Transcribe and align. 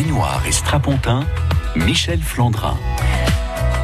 baignoire 0.00 0.40
et 0.46 0.52
strapontin, 0.52 1.26
Michel 1.76 2.22
Flandrin. 2.22 2.78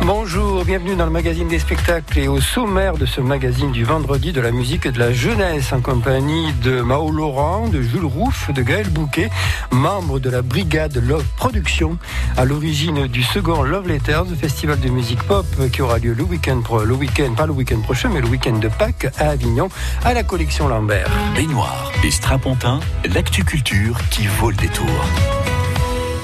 Bonjour, 0.01 0.65
bienvenue 0.65 0.97
dans 0.97 1.05
le 1.05 1.11
magazine 1.11 1.47
des 1.47 1.59
spectacles 1.59 2.19
et 2.19 2.27
au 2.27 2.41
sommaire 2.41 2.97
de 2.97 3.05
ce 3.05 3.21
magazine 3.21 3.71
du 3.71 3.85
vendredi 3.85 4.33
de 4.33 4.41
la 4.41 4.51
musique 4.51 4.87
et 4.87 4.93
de 4.93 4.99
la 4.99 5.13
jeunesse 5.13 5.75
en 5.75 5.83
compagnie 5.83 6.55
de 6.63 6.81
Mao 6.81 7.11
Laurent, 7.11 7.69
de 7.69 7.83
Jules 7.83 8.07
Rouff, 8.07 8.51
de 8.51 8.63
Gaël 8.63 8.89
Bouquet, 8.89 9.29
membre 9.73 10.19
de 10.19 10.31
la 10.31 10.41
brigade 10.41 10.97
Love 10.97 11.27
Production, 11.37 11.99
à 12.39 12.47
l'origine 12.47 13.09
du 13.09 13.23
second 13.23 13.63
Love 13.63 13.87
Letters, 13.87 14.25
festival 14.41 14.81
de 14.81 14.89
musique 14.89 15.23
pop 15.25 15.45
qui 15.71 15.83
aura 15.83 15.99
lieu 15.99 16.15
le 16.15 16.23
week-end, 16.23 16.63
le 16.83 16.95
week-end, 16.95 17.35
pas 17.37 17.45
le 17.45 17.53
week-end 17.53 17.81
prochain, 17.81 18.09
mais 18.09 18.23
le 18.23 18.29
week-end 18.29 18.57
de 18.57 18.69
Pâques 18.69 19.09
à 19.19 19.29
Avignon, 19.29 19.69
à 20.03 20.15
la 20.15 20.23
collection 20.23 20.67
Lambert. 20.67 21.11
Baignoire 21.35 21.93
et 22.03 22.11
strapontin, 22.11 22.81
l'actu 23.15 23.45
culture 23.45 23.99
qui 24.09 24.27
vaut 24.27 24.49
le 24.49 24.57
détour. 24.57 24.87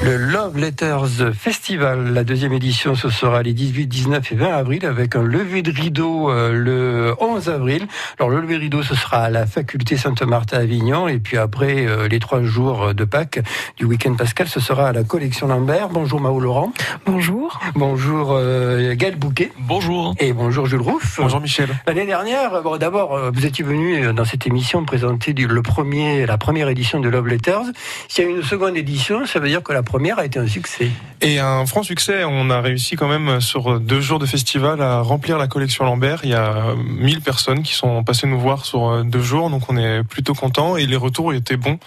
Le 0.04 0.16
Love 0.16 0.58
Letters 0.58 1.32
Festival, 1.32 2.12
la 2.12 2.24
deuxième 2.24 2.52
édition, 2.52 2.96
ce 2.96 3.08
sera 3.08 3.40
les 3.44 3.52
18, 3.52 3.86
19 3.86 4.32
et 4.32 4.34
20 4.34 4.52
avril 4.52 4.84
avec 4.84 5.14
un 5.14 5.22
lever 5.22 5.62
de 5.62 5.70
rideau 5.70 6.29
euh, 6.29 6.52
le 6.52 7.14
11 7.20 7.48
avril. 7.48 7.86
Alors 8.18 8.29
le 8.29 8.40
lever 8.40 8.57
de 8.57 8.60
rideau, 8.62 8.82
ce 8.82 8.96
sera 8.96 9.18
à 9.18 9.30
la 9.30 9.46
faculté 9.46 9.96
Sainte-Marthe 9.96 10.54
à 10.54 10.57
Avignon 10.57 11.07
et 11.07 11.20
puis 11.20 11.36
après 11.36 11.86
euh, 11.86 12.08
les 12.08 12.18
trois 12.18 12.43
jours 12.43 12.94
de 12.94 13.04
Pâques 13.04 13.38
du 13.76 13.84
week-end 13.84 14.14
pascal, 14.14 14.48
ce 14.48 14.58
sera 14.58 14.88
à 14.88 14.93
la 14.93 15.04
collection 15.04 15.46
Lambert. 15.46 15.88
Bonjour 15.88 16.21
Mao 16.21 16.40
Laurent. 16.40 16.72
Bonjour. 17.07 17.60
Bonjour 17.76 18.32
euh, 18.32 18.96
Gaël 18.96 19.14
Bouquet. 19.14 19.52
Bonjour. 19.60 20.16
Et 20.18 20.32
bonjour 20.32 20.66
Jules 20.66 20.80
Rouff. 20.80 21.21
Bonjour 21.21 21.40
Michel. 21.40 21.68
L'année 21.86 22.07
dernière, 22.07 22.60
bon, 22.62 22.76
d'abord, 22.76 23.30
vous 23.32 23.46
étiez 23.46 23.64
venu 23.64 24.12
dans 24.12 24.24
cette 24.24 24.48
émission 24.48 24.84
présenter 24.84 25.32
le 25.32 25.62
premier, 25.62 26.26
la 26.26 26.38
première 26.38 26.68
édition 26.68 26.98
de 26.98 27.08
Love 27.08 27.29
Letters. 27.29 27.66
S'il 28.08 28.24
y 28.24 28.26
a 28.26 28.30
une 28.30 28.43
seconde 28.43 28.76
édition, 28.76 29.26
ça 29.26 29.38
veut 29.38 29.48
dire 29.48 29.62
que 29.62 29.72
la 29.72 29.84
première 29.92 30.18
a 30.18 30.24
été 30.24 30.38
un 30.38 30.46
succès. 30.46 30.90
Et 31.20 31.38
un 31.38 31.66
franc 31.66 31.82
succès. 31.82 32.24
On 32.24 32.48
a 32.48 32.62
réussi 32.62 32.96
quand 32.96 33.08
même 33.08 33.42
sur 33.42 33.78
deux 33.78 34.00
jours 34.00 34.18
de 34.18 34.24
festival 34.24 34.80
à 34.80 35.02
remplir 35.02 35.36
la 35.36 35.48
collection 35.48 35.84
Lambert. 35.84 36.20
Il 36.22 36.30
y 36.30 36.34
a 36.34 36.74
1000 36.76 37.20
personnes 37.20 37.62
qui 37.62 37.74
sont 37.74 38.02
passées 38.02 38.26
nous 38.26 38.40
voir 38.40 38.64
sur 38.64 39.04
deux 39.04 39.20
jours, 39.20 39.50
donc 39.50 39.68
on 39.68 39.76
est 39.76 40.02
plutôt 40.02 40.32
content 40.32 40.78
et 40.78 40.86
les 40.86 40.96
retours 40.96 41.34
étaient 41.34 41.58
bons. 41.58 41.78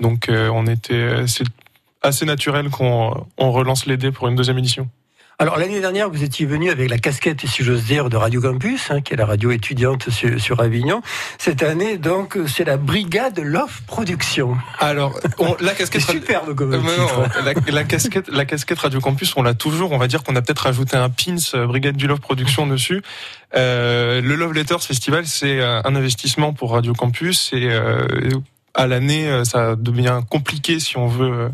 Donc 0.00 0.28
euh, 0.28 0.50
on 0.52 0.66
était, 0.66 1.26
c'est 1.26 1.46
assez 2.02 2.26
naturel 2.26 2.68
qu'on 2.68 3.24
relance 3.38 3.86
les 3.86 3.96
dés 3.96 4.10
pour 4.10 4.28
une 4.28 4.36
deuxième 4.36 4.58
édition. 4.58 4.90
Alors 5.38 5.58
l'année 5.58 5.82
dernière, 5.82 6.08
vous 6.08 6.24
étiez 6.24 6.46
venu 6.46 6.70
avec 6.70 6.88
la 6.88 6.96
casquette, 6.96 7.46
si 7.46 7.62
j'ose 7.62 7.84
dire, 7.84 8.08
de 8.08 8.16
Radio 8.16 8.40
Campus, 8.40 8.90
hein, 8.90 9.02
qui 9.02 9.12
est 9.12 9.18
la 9.18 9.26
radio 9.26 9.50
étudiante 9.50 10.08
sur, 10.08 10.60
Avignon. 10.60 11.02
Cette 11.36 11.62
année, 11.62 11.98
donc, 11.98 12.38
c'est 12.46 12.64
la 12.64 12.78
brigade 12.78 13.38
Love 13.40 13.82
Production. 13.86 14.56
Alors, 14.78 15.20
la 15.60 15.74
casquette, 15.74 16.00
superbe 16.00 16.54
comme 16.54 16.72
euh, 16.72 16.82
la, 17.70 17.84
casquette, 17.84 18.28
la 18.28 18.46
casquette 18.46 18.78
Radio 18.78 18.98
Campus, 19.00 19.36
on 19.36 19.42
l'a 19.42 19.52
toujours. 19.52 19.92
On 19.92 19.98
va 19.98 20.06
dire 20.06 20.22
qu'on 20.22 20.34
a 20.36 20.40
peut-être 20.40 20.60
rajouté 20.60 20.96
un 20.96 21.10
pins 21.10 21.36
euh, 21.52 21.66
brigade 21.66 21.98
du 21.98 22.06
Love 22.06 22.20
Production 22.20 22.66
dessus. 22.66 23.02
Euh, 23.54 24.22
le 24.22 24.36
Love 24.36 24.54
Letters 24.54 24.80
Festival, 24.80 25.26
c'est 25.26 25.60
un 25.60 25.94
investissement 25.94 26.54
pour 26.54 26.72
Radio 26.72 26.94
Campus 26.94 27.50
et 27.52 27.68
à 28.72 28.86
l'année, 28.86 29.44
ça 29.44 29.76
devient 29.76 30.20
compliqué 30.30 30.80
si 30.80 30.96
on 30.96 31.08
veut 31.08 31.50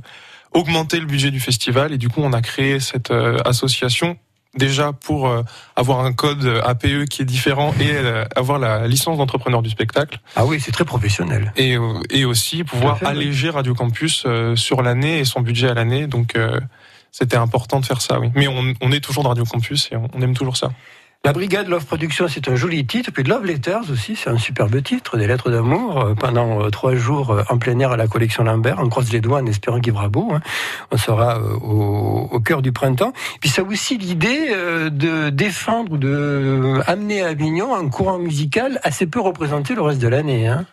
augmenter 0.54 1.00
le 1.00 1.06
budget 1.06 1.30
du 1.30 1.40
festival 1.40 1.92
et 1.92 1.98
du 1.98 2.08
coup 2.08 2.20
on 2.22 2.32
a 2.32 2.42
créé 2.42 2.80
cette 2.80 3.10
euh, 3.10 3.38
association 3.44 4.18
déjà 4.54 4.92
pour 4.92 5.28
euh, 5.28 5.42
avoir 5.76 6.00
un 6.00 6.12
code 6.12 6.60
APE 6.64 7.06
qui 7.08 7.22
est 7.22 7.24
différent 7.24 7.72
et 7.80 7.90
euh, 7.92 8.24
avoir 8.36 8.58
la 8.58 8.86
licence 8.86 9.16
d'entrepreneur 9.16 9.62
du 9.62 9.70
spectacle. 9.70 10.20
Ah 10.36 10.44
oui, 10.44 10.60
c'est 10.60 10.72
très 10.72 10.84
professionnel. 10.84 11.52
Et, 11.56 11.78
et 12.10 12.24
aussi 12.26 12.62
pouvoir 12.62 12.98
alléger 13.02 13.48
Radio 13.48 13.74
Campus 13.74 14.26
sur 14.56 14.82
l'année 14.82 15.20
et 15.20 15.24
son 15.24 15.40
budget 15.40 15.68
à 15.68 15.74
l'année. 15.74 16.06
Donc 16.06 16.36
c'était 17.12 17.36
important 17.36 17.80
de 17.80 17.86
faire 17.86 18.02
ça, 18.02 18.20
oui. 18.20 18.30
Mais 18.34 18.46
on, 18.46 18.74
on, 18.82 18.92
est 18.92 19.00
toujours 19.00 19.22
dans 19.22 19.30
Radio 19.30 19.44
Campus 19.44 19.88
et 19.90 19.96
on 19.96 20.20
aime 20.20 20.34
toujours 20.34 20.58
ça. 20.58 20.70
La 21.24 21.32
Brigade 21.32 21.68
Love 21.68 21.86
Production, 21.86 22.26
c'est 22.26 22.48
un 22.48 22.56
joli 22.56 22.84
titre. 22.84 23.12
Puis 23.12 23.22
Love 23.22 23.44
Letters 23.46 23.88
aussi, 23.92 24.16
c'est 24.16 24.28
un 24.28 24.38
superbe 24.38 24.82
titre, 24.82 25.16
des 25.16 25.28
lettres 25.28 25.52
d'amour. 25.52 26.00
Euh, 26.00 26.14
pendant 26.16 26.64
euh, 26.64 26.70
trois 26.70 26.96
jours 26.96 27.30
euh, 27.30 27.44
en 27.48 27.58
plein 27.58 27.78
air 27.78 27.92
à 27.92 27.96
la 27.96 28.08
collection 28.08 28.42
Lambert, 28.42 28.80
on 28.80 28.88
croise 28.88 29.12
les 29.12 29.20
doigts 29.20 29.38
en 29.38 29.46
espérant 29.46 29.78
qu'il 29.78 29.92
fera 29.92 30.08
beau. 30.08 30.32
Hein. 30.32 30.40
On 30.90 30.96
sera 30.96 31.40
au, 31.40 32.40
cœur 32.40 32.60
du 32.60 32.72
printemps. 32.72 33.12
Puis 33.40 33.50
ça 33.50 33.62
a 33.62 33.64
aussi 33.64 33.98
l'idée 33.98 34.52
de 34.90 35.30
défendre 35.30 35.92
ou 35.92 35.96
de 35.96 36.80
amener 36.88 37.22
à 37.22 37.28
Avignon 37.28 37.72
un 37.72 37.88
courant 37.88 38.18
musical 38.18 38.80
assez 38.82 39.06
peu 39.06 39.20
représenté 39.20 39.76
le 39.76 39.82
reste 39.82 40.02
de 40.02 40.08
l'année. 40.08 40.48
Hein. 40.48 40.66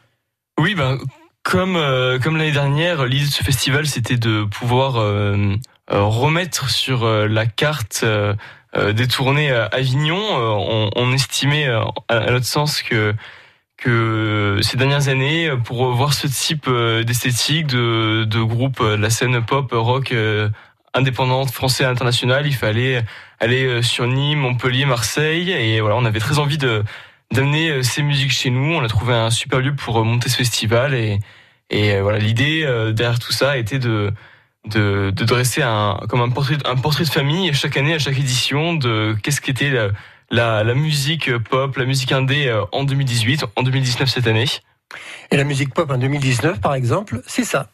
Oui, 0.60 0.74
ben 0.74 0.98
comme 1.44 1.78
comme 2.24 2.38
l'année 2.38 2.52
dernière, 2.52 3.06
l'idée 3.06 3.28
de 3.28 3.32
ce 3.32 3.44
festival, 3.44 3.86
c'était 3.86 4.18
de 4.18 4.46
pouvoir 4.46 4.94
remettre 5.88 6.72
sur 6.72 7.06
la 7.08 7.46
carte 7.46 8.04
des 8.76 9.08
tournées 9.08 9.52
à 9.52 9.66
Avignon, 9.66 10.20
euh, 10.20 10.90
on, 10.96 11.12
estimait 11.12 11.68
euh, 11.68 11.82
à 12.08 12.32
notre 12.32 12.46
sens 12.46 12.84
que 12.84 13.16
que 13.78 14.60
ces 14.62 14.76
dernières 14.76 15.08
années, 15.08 15.50
pour 15.64 15.94
voir 15.94 16.14
ce 16.14 16.28
type 16.28 16.70
d'esthétique 16.70 17.66
de, 17.66 18.26
de 18.26 18.42
groupe, 18.42 18.82
la 18.82 19.10
scène 19.10 19.42
pop, 19.46 19.70
rock 19.72 20.14
indépendante, 20.94 21.50
français, 21.52 21.86
internationale, 21.86 22.46
il 22.46 22.56
fallait 22.56 23.06
aller 23.40 23.82
sur 23.82 24.06
Nîmes, 24.06 24.40
Montpellier, 24.40 24.84
Marseille, 24.84 25.52
et 25.52 25.80
voilà, 25.80 25.96
on 25.96 26.04
avait 26.04 26.20
très 26.20 26.40
envie 26.40 26.58
de 26.58 26.84
d'amener 27.32 27.82
ces 27.82 28.02
musiques 28.02 28.34
chez 28.34 28.50
nous. 28.50 28.76
On 28.76 28.84
a 28.84 28.90
trouvé 28.90 29.14
un 29.14 29.30
super 29.30 29.60
lieu 29.60 29.74
pour 29.74 30.04
monter 30.04 30.28
ce 30.28 30.36
festival, 30.36 30.94
et, 30.94 31.20
et 31.70 32.02
voilà, 32.02 32.18
l'idée 32.18 32.68
derrière 32.94 33.20
tout 33.20 33.32
ça 33.32 33.58
était 33.58 33.80
de 33.80 34.12
de, 34.70 35.12
dresser 35.12 35.62
un, 35.62 36.00
comme 36.08 36.22
un 36.22 36.30
portrait, 36.30 36.58
un 36.66 36.76
portrait 36.76 37.04
de 37.04 37.10
famille 37.10 37.54
chaque 37.54 37.78
année, 37.78 37.94
à 37.94 38.00
chaque 38.00 38.18
édition, 38.18 38.74
de 38.74 39.16
qu'est-ce 39.22 39.42
qu'était 39.42 39.70
la, 39.70 39.90
la, 40.32 40.64
la, 40.64 40.74
musique 40.74 41.36
pop, 41.38 41.76
la 41.78 41.86
musique 41.86 42.12
indé 42.12 42.48
euh, 42.48 42.64
en 42.72 42.84
2018, 42.84 43.46
en 43.56 43.64
2019 43.64 44.10
cette 44.10 44.28
année. 44.28 44.46
Et 45.32 45.38
la 45.38 45.44
musique 45.44 45.74
pop 45.74 45.90
en 45.92 45.98
2019, 45.98 46.62
par 46.62 46.74
exemple, 46.74 47.22
c'est 47.28 47.44
ça. 47.44 47.70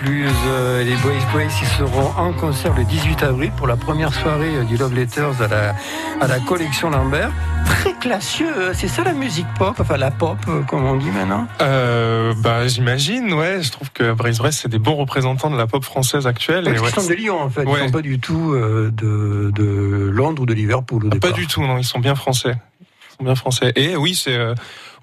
Vaucluse. 0.00 0.30
Euh, 0.46 0.84
les 0.84 0.94
Brace 0.96 1.24
Brace, 1.32 1.60
ils 1.60 1.66
seront 1.78 2.10
en 2.16 2.32
concert 2.32 2.74
le 2.74 2.84
18 2.84 3.22
avril 3.22 3.50
pour 3.56 3.66
la 3.66 3.76
première 3.76 4.12
soirée 4.12 4.64
du 4.64 4.76
Love 4.76 4.94
Letters 4.94 5.42
à 5.42 5.48
la, 5.48 5.74
à 6.20 6.26
la 6.26 6.38
collection 6.40 6.90
Lambert. 6.90 7.30
Très 7.64 7.94
classieux. 7.94 8.72
C'est 8.74 8.88
ça 8.88 9.02
la 9.02 9.12
musique 9.12 9.46
pop, 9.58 9.74
enfin 9.78 9.96
la 9.96 10.10
pop, 10.10 10.38
euh, 10.48 10.62
comme 10.62 10.84
on 10.84 10.96
dit 10.96 11.10
maintenant? 11.10 11.46
Euh, 11.60 12.32
Bah, 12.42 12.66
j'imagine, 12.66 13.32
ouais. 13.32 13.62
Je 13.62 13.70
trouve 13.70 13.90
que 13.92 14.12
Brise 14.12 14.38
Brest, 14.38 14.60
c'est 14.62 14.68
des 14.68 14.78
bons 14.78 14.96
représentants 14.96 15.50
de 15.50 15.56
la 15.56 15.66
pop 15.66 15.84
française 15.84 16.26
actuelle. 16.26 16.68
et 16.68 16.72
ils 16.72 16.88
sont 16.88 17.06
de 17.06 17.14
Lyon, 17.14 17.40
en 17.40 17.50
fait. 17.50 17.64
Ils 17.66 17.76
sont 17.76 17.90
pas 17.90 18.02
du 18.02 18.18
tout 18.20 18.52
euh, 18.52 18.90
de, 18.92 19.50
de, 19.54 20.10
Londres 20.10 20.42
ou 20.42 20.46
de 20.46 20.54
Liverpool. 20.54 21.06
Au 21.06 21.10
ah, 21.12 21.16
pas 21.20 21.32
du 21.32 21.46
tout, 21.46 21.62
non. 21.62 21.78
Ils 21.78 21.84
sont 21.84 21.98
bien 22.00 22.14
français. 22.14 22.56
Ils 22.80 23.16
sont 23.18 23.24
bien 23.24 23.34
français. 23.34 23.72
Et 23.76 23.96
oui, 23.96 24.14
c'est. 24.14 24.36
Euh, 24.36 24.54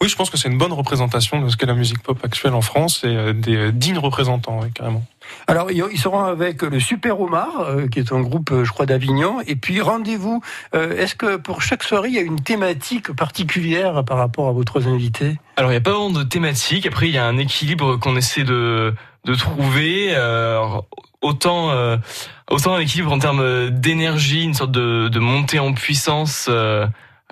oui, 0.01 0.09
je 0.09 0.15
pense 0.15 0.29
que 0.29 0.37
c'est 0.37 0.49
une 0.49 0.57
bonne 0.57 0.73
représentation 0.73 1.41
de 1.41 1.49
ce 1.49 1.57
qu'est 1.57 1.65
la 1.65 1.73
musique 1.73 2.01
pop 2.01 2.19
actuelle 2.23 2.53
en 2.53 2.61
France 2.61 3.03
et 3.03 3.07
euh, 3.07 3.33
des 3.33 3.55
euh, 3.55 3.71
dignes 3.71 3.97
représentants, 3.97 4.59
carrément. 4.73 5.03
Alors, 5.47 5.71
ils 5.71 5.97
seront 5.97 6.23
avec 6.23 6.61
le 6.61 6.79
Super 6.79 7.19
Omar, 7.19 7.61
euh, 7.61 7.87
qui 7.87 7.99
est 7.99 8.11
un 8.11 8.21
groupe, 8.21 8.51
je 8.63 8.71
crois, 8.71 8.85
d'Avignon. 8.85 9.39
Et 9.47 9.55
puis, 9.55 9.81
rendez-vous. 9.81 10.41
Est-ce 10.73 11.15
que 11.15 11.37
pour 11.37 11.61
chaque 11.61 11.83
soirée, 11.83 12.09
il 12.09 12.15
y 12.15 12.19
a 12.19 12.21
une 12.21 12.41
thématique 12.41 13.11
particulière 13.13 14.03
par 14.05 14.17
rapport 14.17 14.47
à 14.47 14.51
votre 14.51 14.85
invités 14.87 15.37
Alors, 15.55 15.71
il 15.71 15.73
n'y 15.73 15.77
a 15.77 15.81
pas 15.81 15.91
vraiment 15.91 16.11
de 16.11 16.23
thématique. 16.23 16.85
Après, 16.85 17.07
il 17.07 17.13
y 17.13 17.17
a 17.17 17.25
un 17.25 17.37
équilibre 17.37 17.97
qu'on 17.97 18.15
essaie 18.15 18.43
de, 18.43 18.93
de 19.23 19.35
trouver. 19.35 20.15
autant, 21.21 21.71
autant 22.51 22.75
un 22.75 22.79
équilibre 22.79 23.11
en 23.11 23.17
termes 23.17 23.71
d'énergie, 23.71 24.43
une 24.43 24.53
sorte 24.53 24.71
de, 24.71 25.07
de 25.07 25.19
montée 25.19 25.57
en 25.57 25.73
puissance. 25.73 26.49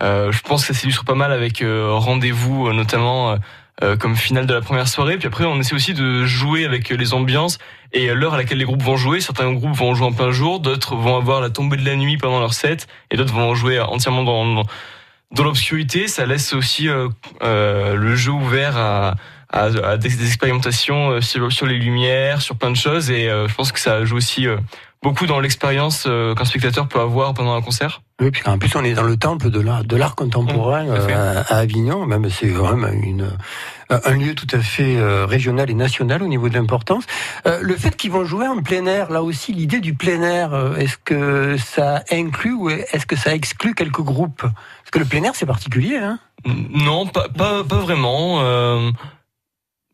Euh, 0.01 0.31
je 0.31 0.41
pense 0.41 0.65
que 0.65 0.73
ça 0.73 0.79
s'illustre 0.79 1.05
pas 1.05 1.15
mal 1.15 1.31
avec 1.31 1.61
euh, 1.61 1.93
Rendez-vous, 1.93 2.67
euh, 2.67 2.73
notamment 2.73 3.37
comme 3.99 4.15
finale 4.15 4.45
de 4.45 4.53
la 4.53 4.61
première 4.61 4.87
soirée. 4.87 5.17
Puis 5.17 5.27
après, 5.27 5.43
on 5.43 5.59
essaie 5.59 5.75
aussi 5.75 5.93
de 5.93 6.23
jouer 6.23 6.63
avec 6.63 6.87
les 6.89 7.13
ambiances 7.13 7.57
et 7.91 8.13
l'heure 8.13 8.35
à 8.35 8.37
laquelle 8.37 8.59
les 8.59 8.63
groupes 8.63 8.81
vont 8.81 8.95
jouer. 8.95 9.19
Certains 9.19 9.51
groupes 9.51 9.75
vont 9.75 9.93
jouer 9.93 10.07
en 10.07 10.13
plein 10.13 10.31
jour, 10.31 10.61
d'autres 10.61 10.95
vont 10.95 11.17
avoir 11.17 11.41
la 11.41 11.49
tombée 11.49 11.75
de 11.75 11.85
la 11.85 11.97
nuit 11.97 12.17
pendant 12.17 12.39
leur 12.39 12.53
set, 12.53 12.87
et 13.11 13.17
d'autres 13.17 13.33
vont 13.33 13.55
jouer 13.55 13.81
entièrement 13.81 14.23
dans, 14.23 14.63
dans 15.31 15.43
l'obscurité. 15.43 16.07
Ça 16.07 16.25
laisse 16.25 16.53
aussi 16.53 16.87
le 17.41 18.15
jeu 18.15 18.31
ouvert 18.31 18.77
à, 18.77 19.15
à, 19.49 19.97
des, 19.97 20.25
expérimentations 20.25 21.19
sur, 21.19 21.65
les 21.65 21.77
lumières, 21.77 22.41
sur 22.41 22.55
plein 22.55 22.71
de 22.71 22.77
choses. 22.77 23.11
Et 23.11 23.25
je 23.25 23.53
pense 23.53 23.73
que 23.73 23.81
ça 23.81 24.05
joue 24.05 24.15
aussi 24.15 24.47
beaucoup 25.03 25.27
dans 25.27 25.39
l'expérience 25.39 26.03
qu'un 26.03 26.45
spectateur 26.45 26.87
peut 26.87 26.99
avoir 26.99 27.33
pendant 27.33 27.53
un 27.55 27.61
concert. 27.61 28.01
Oui, 28.21 28.31
puis 28.31 28.43
en 28.45 28.57
plus 28.57 28.75
on 28.75 28.83
est 28.83 28.93
dans 28.93 29.03
le 29.03 29.17
temple 29.17 29.49
de 29.49 29.59
l'art, 29.59 29.83
de 29.83 29.95
l'art 29.95 30.15
contemporain 30.15 30.87
euh, 30.87 31.43
à, 31.49 31.57
Avignon, 31.57 32.05
même 32.05 32.29
c'est 32.29 32.47
vraiment 32.47 32.87
une, 32.87 33.23
euh, 33.91 33.99
un 34.05 34.13
lieu 34.13 34.35
tout 34.35 34.47
à 34.53 34.59
fait 34.59 34.97
euh, 34.97 35.25
régional 35.25 35.69
et 35.69 35.73
national 35.73 36.21
au 36.21 36.27
niveau 36.27 36.47
de 36.47 36.53
l'importance. 36.53 37.05
le 37.45 37.75
fait 37.75 37.95
qu'ils 37.97 38.11
vont 38.11 38.23
jouer 38.23 38.47
en 38.47 38.61
plein 38.61 38.85
air, 38.85 39.11
là 39.11 39.23
aussi 39.23 39.51
l'idée 39.51 39.79
du 39.79 39.95
plein 39.95 40.21
air, 40.21 40.75
est-ce 40.77 40.97
que 40.97 41.57
ça 41.57 42.03
inclut 42.11 42.53
ou 42.53 42.69
est-ce 42.69 43.05
que 43.05 43.15
ça 43.15 43.33
exclut 43.33 43.73
quelques 43.73 44.01
groupes? 44.01 44.43
Parce 44.43 44.91
que 44.91 44.99
le 44.99 45.05
plein 45.05 45.23
air 45.23 45.33
c'est 45.33 45.47
particulier, 45.47 45.97
hein 45.97 46.19
Non, 46.45 47.07
pas, 47.07 47.29
pas, 47.29 47.63
pas 47.63 47.79
vraiment. 47.79 48.41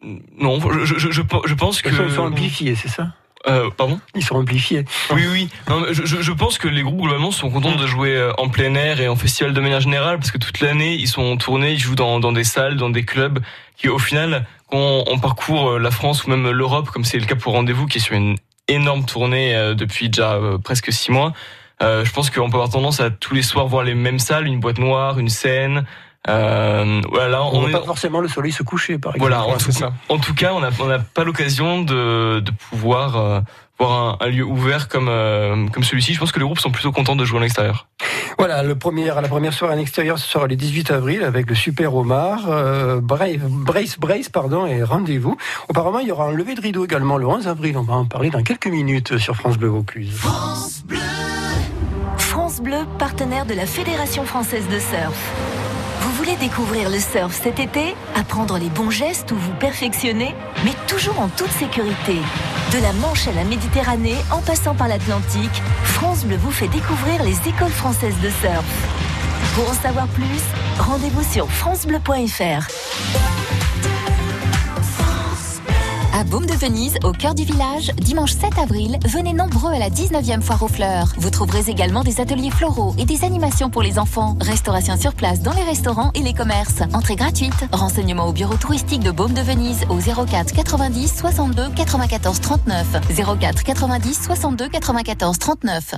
non, 0.03 0.59
je, 0.83 0.85
je, 0.85 1.09
je, 1.09 1.21
je 1.45 1.53
pense 1.53 1.81
que... 1.81 1.89
Ils 1.89 2.11
sont 2.11 2.23
amplifiés, 2.23 2.75
c'est 2.75 2.89
ça? 2.89 3.13
Euh, 3.47 3.69
pardon 3.75 3.99
Ils 4.15 4.23
sont 4.23 4.35
amplifiés. 4.35 4.85
Oui, 5.11 5.23
oui. 5.31 5.49
Non, 5.69 5.85
je, 5.91 6.03
je, 6.03 6.31
pense 6.31 6.57
que 6.57 6.67
les 6.67 6.81
groupes 6.81 7.01
globalement 7.01 7.31
sont 7.31 7.49
contents 7.49 7.75
de 7.75 7.87
jouer 7.87 8.15
euh, 8.15 8.33
en 8.37 8.49
plein 8.49 8.75
air 8.75 8.99
et 8.99 9.07
en 9.07 9.15
festival 9.15 9.53
de 9.53 9.61
manière 9.61 9.79
générale 9.79 10.17
parce 10.17 10.31
que 10.31 10.37
toute 10.37 10.59
l'année 10.59 10.95
ils 10.95 11.07
sont 11.07 11.23
en 11.23 11.37
tournée, 11.37 11.73
ils 11.73 11.79
jouent 11.79 11.95
dans, 11.95 12.19
dans 12.19 12.33
des 12.33 12.43
salles, 12.43 12.75
dans 12.75 12.89
des 12.89 13.05
clubs 13.05 13.39
qui 13.77 13.87
au 13.87 13.97
final, 13.99 14.45
quand 14.69 15.03
on, 15.07 15.19
parcourt 15.19 15.71
euh, 15.71 15.79
la 15.79 15.89
France 15.89 16.25
ou 16.25 16.29
même 16.29 16.49
l'Europe, 16.49 16.89
comme 16.89 17.05
c'est 17.05 17.17
le 17.17 17.25
cas 17.25 17.35
pour 17.35 17.53
Rendez-vous, 17.53 17.87
qui 17.87 17.99
est 17.99 18.01
sur 18.01 18.15
une 18.15 18.35
énorme 18.67 19.05
tournée 19.05 19.55
euh, 19.55 19.73
depuis 19.73 20.09
déjà 20.09 20.37
presque 20.63 20.91
six 20.91 21.11
mois, 21.11 21.33
je 21.81 22.11
pense 22.11 22.29
qu'on 22.29 22.49
peut 22.49 22.57
avoir 22.57 22.69
tendance 22.69 22.99
à 22.99 23.09
tous 23.09 23.33
les 23.33 23.41
soirs 23.41 23.67
voir 23.67 23.85
les 23.85 23.93
mêmes 23.93 24.19
salles, 24.19 24.47
une 24.47 24.59
boîte 24.59 24.79
noire, 24.79 25.17
une 25.17 25.29
scène. 25.29 25.85
Euh, 26.27 27.01
voilà, 27.09 27.43
on 27.43 27.67
n'a 27.67 27.79
pas 27.79 27.85
forcément 27.85 28.19
le 28.19 28.27
soleil 28.27 28.51
se 28.51 28.63
coucher, 28.63 28.97
par 28.97 29.15
exemple. 29.15 29.31
Voilà, 29.31 29.45
en, 29.45 29.57
tout, 29.57 29.71
ça. 29.71 29.93
en 30.09 30.17
tout 30.17 30.33
cas, 30.33 30.53
on 30.53 30.59
n'a 30.59 30.69
on 30.79 30.99
pas 31.13 31.23
l'occasion 31.23 31.81
de, 31.81 32.41
de 32.41 32.51
pouvoir 32.51 33.15
euh, 33.15 33.39
voir 33.79 34.17
un, 34.19 34.25
un, 34.25 34.29
lieu 34.29 34.43
ouvert 34.43 34.89
comme 34.89 35.07
euh, 35.07 35.67
comme 35.69 35.83
celui-ci. 35.83 36.13
Je 36.13 36.19
pense 36.19 36.33
que 36.33 36.39
les 36.39 36.45
groupes 36.45 36.59
sont 36.59 36.71
plutôt 36.71 36.91
contents 36.91 37.15
de 37.15 37.23
jouer 37.23 37.39
à 37.39 37.41
l'extérieur. 37.43 37.87
Voilà, 38.37 38.63
le 38.63 38.75
premier, 38.75 39.05
la 39.07 39.27
première 39.27 39.53
soirée 39.53 39.73
à 39.73 39.77
l'extérieur, 39.77 40.19
ce 40.19 40.27
sera 40.27 40.45
le 40.45 40.55
18 40.55 40.91
avril 40.91 41.23
avec 41.23 41.49
le 41.49 41.55
Super 41.55 41.95
Omar, 41.95 42.49
euh, 42.49 42.99
Brace, 43.01 43.97
Brace, 43.97 44.29
pardon, 44.29 44.65
et 44.65 44.83
rendez-vous. 44.83 45.37
Auparavant, 45.69 45.99
il 45.99 46.09
y 46.09 46.11
aura 46.11 46.25
un 46.25 46.33
lever 46.33 46.55
de 46.55 46.61
rideau 46.61 46.83
également 46.83 47.17
le 47.17 47.27
11 47.27 47.47
avril. 47.47 47.77
On 47.77 47.83
va 47.83 47.95
en 47.95 48.05
parler 48.05 48.29
dans 48.29 48.43
quelques 48.43 48.67
minutes 48.67 49.17
sur 49.17 49.35
France 49.35 49.57
Bleu 49.57 49.69
Vaucluse. 49.69 50.13
France 50.17 50.83
Bleu. 50.85 50.99
France 52.17 52.61
Bleu, 52.61 52.85
partenaire 52.97 53.45
de 53.45 53.53
la 53.53 53.65
Fédération 53.65 54.25
française 54.25 54.67
de 54.67 54.79
surf. 54.79 55.68
Découvrir 56.37 56.89
le 56.89 56.99
surf 56.99 57.33
cet 57.33 57.59
été 57.59 57.95
Apprendre 58.15 58.57
les 58.57 58.69
bons 58.69 58.91
gestes 58.91 59.31
ou 59.31 59.35
vous 59.35 59.53
perfectionner 59.59 60.33
Mais 60.63 60.73
toujours 60.87 61.19
en 61.19 61.27
toute 61.27 61.51
sécurité. 61.51 62.15
De 62.71 62.81
la 62.81 62.93
Manche 62.93 63.27
à 63.27 63.33
la 63.33 63.43
Méditerranée, 63.43 64.15
en 64.31 64.39
passant 64.39 64.75
par 64.75 64.87
l'Atlantique, 64.87 65.61
France 65.83 66.25
Bleu 66.25 66.37
vous 66.37 66.51
fait 66.51 66.67
découvrir 66.67 67.23
les 67.23 67.35
écoles 67.49 67.71
françaises 67.71 68.19
de 68.21 68.29
surf. 68.29 68.63
Pour 69.55 69.69
en 69.69 69.73
savoir 69.73 70.07
plus, 70.07 70.43
rendez-vous 70.79 71.23
sur 71.23 71.49
francebleu.fr. 71.49 72.67
À 76.13 76.23
Baume 76.23 76.45
de 76.45 76.53
Venise, 76.53 76.97
au 77.03 77.11
cœur 77.11 77.35
du 77.35 77.43
village, 77.43 77.91
dimanche 77.97 78.33
7 78.33 78.57
avril, 78.57 78.97
venez 79.05 79.33
nombreux 79.33 79.71
à 79.71 79.79
la 79.79 79.89
19e 79.89 80.41
foire 80.41 80.63
aux 80.63 80.67
fleurs. 80.67 81.13
Vous 81.17 81.29
trouverez 81.29 81.69
également 81.69 82.03
des 82.03 82.19
ateliers 82.19 82.49
floraux 82.49 82.95
et 82.97 83.05
des 83.05 83.23
animations 83.23 83.69
pour 83.69 83.81
les 83.81 83.99
enfants. 83.99 84.35
Restauration 84.41 84.97
sur 84.97 85.13
place 85.13 85.41
dans 85.41 85.53
les 85.53 85.63
restaurants 85.63 86.11
et 86.15 86.21
les 86.21 86.33
commerces. 86.33 86.81
Entrée 86.93 87.15
gratuite. 87.15 87.53
Renseignements 87.71 88.27
au 88.27 88.33
bureau 88.33 88.55
touristique 88.55 89.01
de 89.01 89.11
Baume 89.11 89.33
de 89.33 89.41
Venise 89.41 89.85
au 89.89 89.97
04 89.97 90.53
90 90.53 91.15
62 91.19 91.69
94 91.75 92.41
39. 92.41 92.87
04 93.39 93.63
90 93.63 94.23
62 94.23 94.67
94 94.67 95.37
39. 95.37 95.95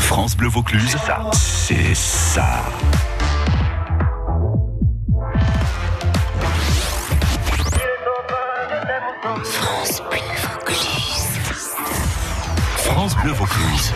France 0.00 0.36
Bleu 0.36 0.48
Vaucluse, 0.48 0.96
c'est 1.32 1.94
ça. 1.94 2.64
France 12.98 13.14
Bleu 13.22 13.30
Vaucluse. 13.30 13.92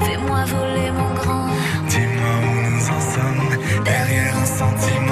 Fais-moi 0.00 0.44
voler, 0.44 0.90
mon 0.92 1.14
grand. 1.14 1.46
Dis-moi 1.88 2.34
où 2.42 2.70
nous 2.70 2.86
en 2.96 3.00
sommes. 3.00 3.84
Derrière 3.84 4.36
un 4.38 4.46
sentiment 4.46 5.03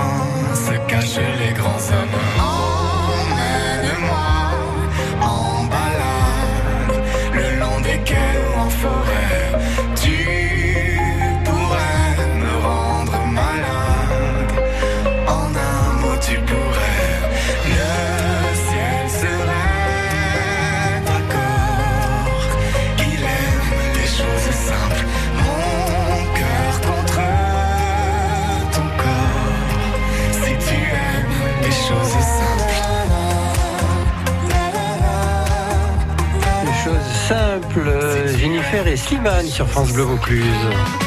Jennifer 38.72 38.92
et 38.92 38.96
Slimane 38.96 39.46
sur 39.46 39.68
France 39.68 39.92
Bleu 39.92 40.04
Vaucluse. 40.04 40.46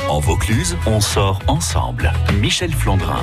En 0.08 0.20
Vaucluse, 0.20 0.78
on 0.86 1.02
sort 1.02 1.40
ensemble. 1.48 2.12
Michel 2.40 2.72
Flandrin. 2.72 3.20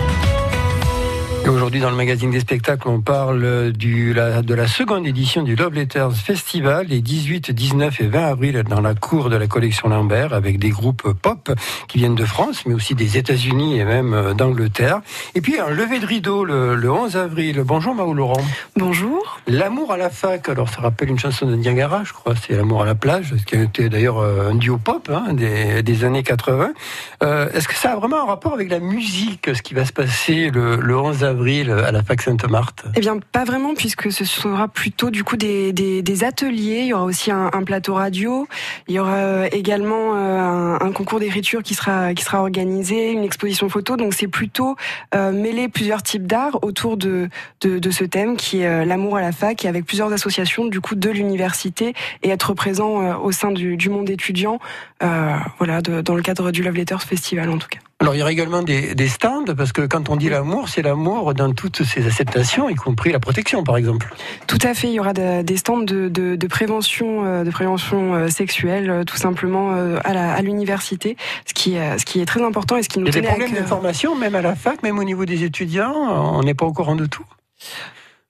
Aujourd'hui, 1.49 1.81
dans 1.81 1.91
le 1.91 1.97
magazine 1.97 2.31
des 2.31 2.41
spectacles, 2.41 2.89
on 2.89 3.01
parle 3.01 3.73
du, 3.73 4.15
la, 4.15 4.43
de 4.43 4.55
la 4.55 4.69
seconde 4.69 5.07
édition 5.07 5.43
du 5.43 5.57
Love 5.57 5.75
Letters 5.75 6.13
Festival, 6.13 6.87
les 6.87 7.01
18, 7.01 7.51
19 7.51 8.01
et 8.01 8.07
20 8.07 8.27
avril, 8.27 8.63
dans 8.69 8.81
la 8.81 8.95
cour 8.95 9.29
de 9.29 9.37
la 9.37 9.49
collection 9.49 9.89
Lambert, 9.89 10.35
avec 10.35 10.59
des 10.59 10.71
groupes 10.71 11.13
pop 11.21 11.51
qui 11.89 11.99
viennent 11.99 12.15
de 12.15 12.25
France, 12.25 12.65
mais 12.65 12.75
aussi 12.75 12.95
des 12.95 13.19
États-Unis 13.19 13.79
et 13.79 13.85
même 13.85 14.15
euh, 14.15 14.35
d'Angleterre. 14.35 15.01
Et 15.35 15.41
puis, 15.41 15.59
un 15.59 15.69
lever 15.69 15.99
de 15.99 16.07
rideau 16.07 16.45
le, 16.45 16.77
le 16.77 16.91
11 16.91 17.17
avril. 17.17 17.63
Bonjour, 17.65 17.95
Mao 17.95 18.15
Laurent. 18.15 18.45
Bonjour. 18.77 19.41
L'amour 19.49 19.93
à 19.93 19.97
la 19.97 20.11
fac, 20.11 20.49
alors 20.49 20.69
ça 20.69 20.81
rappelle 20.81 21.11
une 21.11 21.19
chanson 21.19 21.47
de 21.47 21.57
Niagara, 21.57 22.05
je 22.05 22.13
crois, 22.13 22.35
c'est 22.37 22.57
L'amour 22.57 22.83
à 22.83 22.87
la 22.87 22.95
plage, 22.95 23.35
ce 23.37 23.45
qui 23.45 23.57
a 23.57 23.63
été 23.63 23.89
d'ailleurs 23.89 24.19
euh, 24.19 24.51
un 24.51 24.55
duo 24.55 24.79
pop 24.79 25.11
hein, 25.13 25.33
des, 25.33 25.83
des 25.83 26.05
années 26.05 26.23
80. 26.23 26.73
Euh, 27.25 27.49
Est-ce 27.53 27.67
que 27.67 27.75
ça 27.75 27.93
a 27.93 27.97
vraiment 27.97 28.23
un 28.23 28.27
rapport 28.27 28.55
avec 28.55 28.71
la 28.71 28.79
musique, 28.79 29.51
ce 29.55 29.61
qui 29.61 29.75
va 29.75 29.85
se 29.85 29.93
passer 29.93 30.51
le, 30.51 30.77
le 30.77 30.97
11 30.97 31.25
avril 31.25 31.32
à 31.71 31.93
la 31.93 32.03
fac 32.03 32.21
Sainte-Marthe 32.21 32.85
Eh 32.97 33.01
bien, 33.01 33.19
pas 33.33 33.45
vraiment, 33.45 33.75
puisque 33.75 34.13
ce 34.13 34.25
sera 34.25 34.69
plutôt 34.69 35.11
du 35.11 35.25
coup 35.25 35.37
des, 35.37 36.25
ateliers. 36.25 36.81
Il 36.83 36.87
y 36.89 36.93
aura 36.93 37.05
aussi 37.05 37.31
un, 37.31 37.51
plateau 37.65 37.95
radio. 37.95 38.47
Il 38.89 38.95
y 38.95 38.99
aura 38.99 39.15
euh, 39.15 39.49
également 39.53 40.15
un, 40.15 40.81
un, 40.81 40.93
concours 40.93 41.21
d'écriture 41.21 41.63
qui 41.63 41.75
sera 41.75 42.13
qui 42.15 42.25
sera 42.25 42.41
organisé, 42.41 43.11
une 43.11 43.25
exposition 43.25 43.69
photo. 43.69 43.97
Donc, 43.97 44.15
c'est 44.15 44.29
plutôt 44.29 44.77
euh, 45.15 45.33
mêler 45.33 45.69
plusieurs 45.69 46.03
types 46.03 46.27
d'art 46.27 46.59
autour 46.63 46.97
de, 46.97 47.29
de, 47.61 47.91
ce 47.91 48.05
thème 48.05 48.37
qui 48.37 48.61
est 48.61 48.67
euh, 48.67 48.85
l'amour 48.85 49.17
à 49.17 49.21
la 49.21 49.33
fac, 49.33 49.65
et 49.65 49.69
avec 49.69 49.85
plusieurs 49.85 50.13
associations 50.13 50.67
du 50.67 50.81
coup 50.81 50.95
de 50.95 51.11
l'université 51.11 51.95
et 52.23 52.31
être 52.31 52.55
présent 52.55 53.03
euh, 53.03 53.17
au 53.17 53.33
sein 53.33 53.51
du, 53.51 53.91
monde 53.91 54.09
étudiant. 54.11 54.59
voilà, 55.01 55.83
dans 55.83 56.15
le 56.15 56.23
cadre 56.23 56.51
du 56.51 56.63
Love 56.63 56.77
Letters 56.77 57.03
Festival 57.03 57.51
en 57.51 57.59
tout 57.59 57.69
cas. 57.69 57.81
Alors 58.03 58.17
il 58.17 58.19
y 58.19 58.23
aura 58.23 58.33
également 58.33 58.63
des, 58.63 58.97
des 58.97 59.07
stands, 59.07 59.45
parce 59.57 59.71
que 59.71 59.83
quand 59.83 60.09
on 60.09 60.17
dit 60.17 60.29
l'amour, 60.29 60.69
c'est 60.69 60.83
l'amour 60.83 61.35
dans 61.35 61.53
toutes 61.53 61.85
ses 61.85 62.05
acceptations, 62.05 62.69
y 62.69 62.75
compris 62.75 63.13
la 63.13 63.21
protection 63.21 63.63
par 63.63 63.77
exemple. 63.77 64.13
Tout 64.49 64.59
à 64.63 64.75
fait, 64.75 64.89
il 64.89 64.95
y 64.95 64.99
aura 64.99 65.13
de, 65.13 65.43
des 65.43 65.57
stands 65.57 65.79
de, 65.79 66.09
de, 66.09 66.35
de, 66.35 66.47
prévention, 66.49 67.45
de 67.45 67.51
prévention 67.51 68.29
sexuelle, 68.29 69.05
tout 69.07 69.17
simplement 69.17 69.71
à 70.03 70.43
l'université, 70.43 71.17
ce 71.47 71.55
qui, 71.55 71.75
ce 71.75 72.05
qui 72.05 72.21
est 72.21 72.27
très 72.27 72.43
important 72.43 72.77
et 72.77 72.83
ce 72.83 72.89
qui 72.89 72.99
nous 72.99 73.07
Il 73.07 73.15
y 73.15 73.19
a 73.19 73.21
des 73.21 73.29
problèmes 73.29 73.53
d'information, 73.53 74.17
même 74.17 74.35
à 74.35 74.43
la 74.43 74.57
fac, 74.57 74.83
même 74.83 74.99
au 74.99 75.05
niveau 75.05 75.25
des 75.25 75.45
étudiants, 75.45 75.95
on 75.95 76.43
n'est 76.43 76.55
pas 76.55 76.67
au 76.67 76.73
courant 76.73 76.97
de 76.97 77.07
tout. 77.07 77.25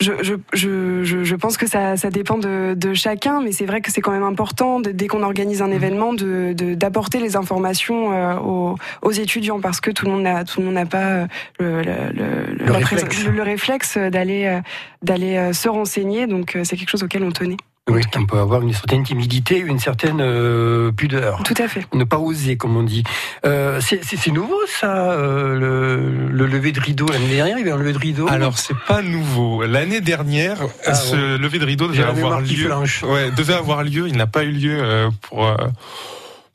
Je, 0.03 0.13
je, 0.23 0.35
je, 0.53 1.25
je, 1.25 1.37
pense 1.37 1.57
que 1.57 1.67
ça, 1.69 1.97
ça 1.97 2.11
dépend 2.11 2.37
de, 2.37 2.75
de 2.77 2.95
chacun, 2.95 3.41
mais 3.41 3.53
c'est 3.53 3.67
vrai 3.67 3.81
que 3.81 3.91
c'est 3.91 4.01
quand 4.01 4.11
même 4.11 4.25
important, 4.25 4.81
de, 4.81 4.91
dès 4.91 5.07
qu'on 5.07 5.23
organise 5.23 5.63
un 5.63 5.71
événement, 5.71 6.13
d'apporter 6.13 6.55
de, 6.55 6.75
d'apporter 6.75 7.21
les 7.21 7.37
informations 7.37 8.13
euh, 8.13 8.37
aux, 8.39 8.77
aux, 9.03 9.13
étudiants, 9.13 9.61
parce 9.61 9.81
que 9.81 9.91
tout 9.91 10.07
le 10.07 10.13
monde 10.13 10.23
n'a 10.23 10.45
tout 10.45 10.61
le 10.61 10.67
monde 10.67 10.75
n'a 10.75 10.87
pas 10.87 11.29
le, 11.61 11.83
le, 11.83 12.13
le, 12.13 12.67
le 12.67 12.73
réflexe, 12.73 13.25
le, 13.25 13.43
réflexe 13.43 13.97
d'aller 13.97 14.61
d'aller 15.03 15.53
se 15.53 15.69
renseigner, 15.69 16.27
donc 16.27 16.59
c'est 16.65 16.77
quelque 16.77 16.91
chose 16.91 17.05
auquel 17.05 17.23
on 17.23 17.31
tenait. 17.31 17.57
Oui, 17.91 18.01
on 18.17 18.27
peut 18.27 18.39
avoir 18.39 18.63
une 18.63 18.73
certaine 18.73 19.03
timidité, 19.03 19.59
une 19.59 19.81
certaine 19.81 20.21
euh, 20.21 20.93
pudeur. 20.93 21.43
Tout 21.43 21.55
à 21.59 21.67
fait. 21.67 21.85
Ne 21.93 22.05
pas 22.05 22.19
oser, 22.19 22.57
comme 22.57 22.77
on 22.77 22.85
dit. 22.85 23.03
Euh, 23.45 23.81
c'est 23.81 24.31
nouveau, 24.31 24.61
ça, 24.69 25.11
euh, 25.11 25.59
le, 25.59 26.29
le, 26.29 26.47
lever 26.47 26.71
de 26.71 26.79
rideau. 26.79 27.07
L'année 27.09 27.35
dernière, 27.35 27.59
il 27.59 27.67
y 27.67 27.71
avait 27.71 27.73
un 27.73 27.83
lever 27.83 27.93
de 27.93 27.99
rideau. 27.99 28.29
Alors, 28.29 28.57
c'est 28.57 28.79
pas 28.87 29.03
nouveau. 29.03 29.65
L'année 29.67 30.01
dernière, 30.01 30.59
ah, 30.87 30.95
ce 30.95 31.17
ouais. 31.17 31.39
lever 31.39 31.59
de 31.59 31.65
rideau 31.65 31.89
devait 31.89 32.05
avoir 32.05 32.41
lieu. 32.41 32.71
Ouais, 33.03 33.33
devait 33.33 33.55
avoir 33.55 33.83
lieu. 33.83 34.07
Il 34.07 34.17
n'a 34.17 34.29
pas 34.29 34.45
eu 34.45 34.53
lieu 34.53 34.79
euh, 34.81 35.11
pour 35.21 35.53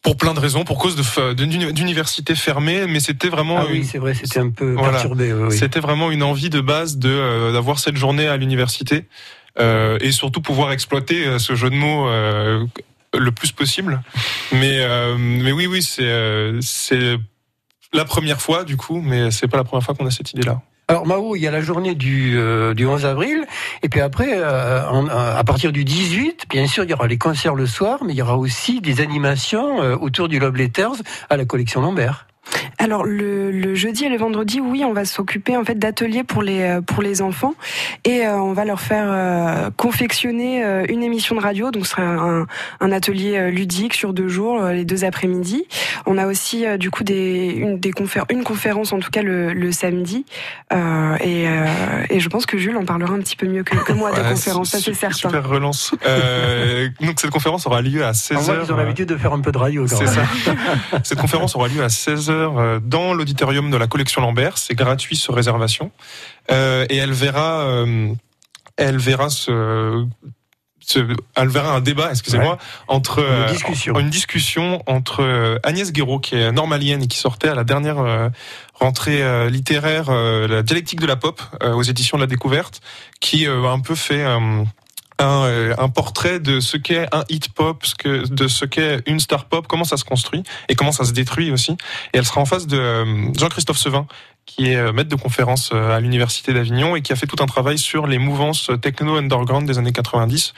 pour 0.08 0.16
plein 0.16 0.34
de 0.34 0.40
raisons, 0.40 0.64
pour 0.64 0.78
cause 0.78 0.96
d'université 1.36 2.34
fermée, 2.34 2.88
mais 2.88 3.02
c'était 3.02 3.28
vraiment. 3.28 3.58
Ah 3.60 3.66
oui, 3.70 3.84
c'est 3.84 3.98
vrai, 3.98 4.14
c'était 4.14 4.40
un 4.40 4.52
peu 4.52 4.72
voilà. 4.72 4.92
perturbé. 4.92 5.34
Oui. 5.34 5.58
C'était 5.58 5.82
vraiment 5.82 6.12
une 6.12 6.24
envie 6.24 6.50
de 6.50 6.62
base 6.62 6.98
de 6.98 7.10
euh, 7.10 7.52
d'avoir 7.52 7.78
cette 7.80 7.98
journée 7.98 8.26
à 8.26 8.38
l'université 8.38 8.96
euh, 8.96 9.47
et 9.60 10.12
surtout 10.12 10.42
pouvoir 10.42 10.72
exploiter 10.72 11.26
euh, 11.26 11.40
ce 11.40 11.56
jeu 11.56 11.70
de 11.70 11.76
mots 11.76 12.08
euh, 12.08 12.66
le 13.18 13.32
plus 13.32 13.52
possible. 13.52 14.02
Mais 14.52 14.86
mais 15.18 15.52
oui, 15.52 15.68
oui, 15.68 15.82
c'est 15.82 16.52
c'est 16.62 17.18
la 17.94 18.06
première 18.06 18.42
fois 18.42 18.64
du 18.64 18.78
coup, 18.78 19.02
mais 19.02 19.32
c'est 19.32 19.48
pas 19.48 19.58
la 19.58 19.64
première 19.64 19.84
fois 19.84 19.96
qu'on 19.96 20.06
a 20.06 20.12
cette 20.12 20.32
idée-là. 20.34 20.62
Alors 20.90 21.06
Mao, 21.06 21.36
il 21.36 21.42
y 21.42 21.48
a 21.48 21.52
la 21.52 21.60
journée 21.60 21.96
du, 21.96 22.38
euh, 22.38 22.74
du 22.74 22.86
11 22.86 23.06
avril, 23.06 23.46
et 23.84 23.90
puis 23.90 24.00
après, 24.00 24.38
euh, 24.38 25.08
à 25.10 25.44
partir 25.44 25.74
du 25.74 25.84
18, 25.84 26.46
bien 26.50 26.66
sûr, 26.66 26.86
il 26.86 26.90
y 26.90 26.94
aura 26.94 27.08
les 27.08 27.18
concerts 27.18 27.56
le 27.56 27.66
soir, 27.66 28.06
mais 28.06 28.14
il 28.14 28.16
y 28.16 28.22
aura 28.22 28.38
aussi 28.38 28.80
des 28.80 29.02
animations 29.02 29.82
euh, 29.82 29.98
autour 29.98 30.30
du 30.30 30.40
Love 30.40 30.56
Letters 30.56 30.96
à 31.30 31.36
la 31.36 31.44
collection 31.44 31.82
Lambert. 31.82 32.28
Alors 32.80 33.04
le, 33.04 33.52
le, 33.52 33.76
jeudi 33.76 34.06
et 34.06 34.10
le 34.10 34.18
vendredi, 34.18 34.60
oui, 34.60 34.84
on 34.86 34.94
va 34.94 35.06
s'occuper 35.06 35.58
en 35.58 35.66
fait 35.66 35.78
d'ateliers 35.78 36.24
pour 36.24 36.42
les 36.42 36.80
pour 36.86 37.02
les 37.02 37.22
enfants 37.22 37.56
et 38.06 38.26
euh, 38.26 38.38
on 38.38 38.54
va 38.54 38.66
leur 38.66 38.80
faire 38.80 39.08
euh, 39.08 39.70
confectionner 39.76 40.64
euh, 40.64 40.86
une 40.88 41.04
émission 41.04 41.36
de 41.36 41.42
radio. 41.42 41.72
Donc 41.72 41.86
ce 41.86 41.92
sera 41.92 42.04
un, 42.04 42.46
un 42.80 42.92
atelier 42.92 43.52
ludique 43.52 43.94
sur 43.94 44.14
deux 44.14 44.28
jours, 44.28 44.62
les 44.68 44.86
deux 44.86 45.04
après-midi. 45.04 45.66
On 46.06 46.18
a 46.18 46.28
aussi 46.28 46.66
du 46.78 46.92
coup 46.92 47.04
des 47.04 47.48
une 47.58 47.80
des 47.80 47.92
confér 47.92 48.26
une 48.30 48.44
conférence 48.44 48.94
en 48.94 49.00
tout 49.00 49.10
cas 49.10 49.22
le, 49.22 49.54
le 49.54 49.72
samedi 49.72 50.26
et, 50.72 51.46
et 52.10 52.20
je 52.20 52.30
pense 52.30 52.46
que 52.46 52.58
Jules 52.58 52.78
en 52.78 52.86
parlera 52.86 53.14
un 53.14 53.20
petit 53.20 53.36
peu 53.36 53.48
mieux 53.48 53.64
que, 53.64 53.76
que 53.76 53.94
moi 53.94 54.12
de 54.12 54.22
ouais, 54.22 54.30
conférence, 54.30 54.70
ça 54.70 54.80
c'est 54.80 54.94
certain. 54.94 55.30
Super 55.30 55.48
relance. 55.48 55.94
donc 57.02 57.20
cette 57.20 57.32
conférence 57.32 57.66
aura 57.66 57.82
lieu 57.82 58.06
à 58.06 58.14
16 58.14 58.50
h 58.50 58.60
Ils 58.66 58.74
ont 58.74 58.78
l'habitude 58.78 59.10
de 59.10 59.18
faire 59.18 59.34
un 59.34 59.42
peu 59.42 59.52
de 59.52 59.58
radio. 59.58 59.88
C'est 59.88 60.08
ça. 60.08 60.24
cette 61.04 61.20
conférence 61.20 61.56
aura 61.56 61.68
lieu 61.68 61.84
à 61.84 61.90
16 61.90 62.30
h 62.46 62.80
dans 62.80 63.14
l'auditorium 63.14 63.70
de 63.72 63.78
la 63.78 63.88
collection 63.88 64.22
Lambert. 64.22 64.58
C'est 64.58 64.76
gratuit 64.76 65.16
sur 65.16 65.36
réservation. 65.36 65.92
Euh, 66.52 66.86
et 66.90 66.98
elle 66.98 67.14
verra, 67.14 67.62
euh, 67.62 68.14
elle 68.78 68.98
verra 68.98 69.30
ce, 69.30 70.06
elle 71.36 71.50
verra 71.50 71.76
un 71.76 71.82
débat, 71.82 72.10
excusez-moi, 72.12 72.54
ouais. 72.54 72.58
entre 72.88 73.20
une 73.20 73.52
discussion. 73.52 73.96
Euh, 73.96 74.00
une 74.00 74.10
discussion 74.10 74.82
entre 74.86 75.60
Agnès 75.64 75.92
Guéraud, 75.92 76.20
qui 76.20 76.36
est 76.36 76.52
normalienne 76.52 77.04
et 77.04 77.08
qui 77.08 77.18
sortait 77.18 77.50
à 77.50 77.56
la 77.56 77.66
dernière 77.66 78.32
rentrée 78.80 79.24
euh, 79.24 79.50
littéraire, 79.50 80.10
euh, 80.10 80.48
la 80.48 80.64
dialectique 80.64 81.00
de 81.00 81.06
la 81.06 81.16
pop 81.16 81.42
euh, 81.64 81.74
aux 81.74 81.84
éditions 81.84 82.18
de 82.18 82.24
la 82.24 82.28
Découverte, 82.28 82.82
qui 83.20 83.48
euh, 83.48 83.64
a 83.64 83.72
un 83.72 83.80
peu 83.80 83.96
fait 83.96 84.24
euh, 84.24 84.64
un, 85.20 85.44
euh, 85.46 85.74
un 85.78 85.90
portrait 85.90 86.40
de 86.40 86.60
ce 86.60 86.78
qu'est 86.78 87.08
un 87.14 87.24
hit 87.30 87.50
pop, 87.50 87.86
ce 87.86 87.96
que, 87.96 88.28
de 88.28 88.48
ce 88.48 88.66
qu'est 88.66 89.02
une 89.08 89.20
star 89.20 89.46
pop, 89.46 89.66
comment 89.68 89.84
ça 89.84 89.98
se 89.98 90.04
construit 90.06 90.44
et 90.70 90.76
comment 90.76 90.92
ça 90.92 91.06
se 91.06 91.12
détruit 91.12 91.52
aussi. 91.52 91.72
Et 92.14 92.18
elle 92.18 92.26
sera 92.26 92.42
en 92.42 92.46
face 92.46 92.68
de 92.68 92.78
euh, 92.78 93.34
Jean-Christophe 93.38 93.78
Sevin, 93.80 94.06
qui 94.46 94.70
est 94.72 94.76
euh, 94.76 94.94
maître 94.94 95.10
de 95.10 95.16
conférence 95.16 95.72
à 95.72 96.00
l'université 96.00 96.54
d'Avignon 96.54 96.96
et 96.96 97.02
qui 97.02 97.14
a 97.14 97.16
fait 97.16 97.28
tout 97.28 97.42
un 97.42 97.48
travail 97.48 97.78
sur 97.78 98.06
les 98.08 98.18
mouvances 98.20 98.70
techno 98.82 99.16
underground 99.18 99.68
des 99.68 99.78
années 99.78 99.92
90. 99.92 100.54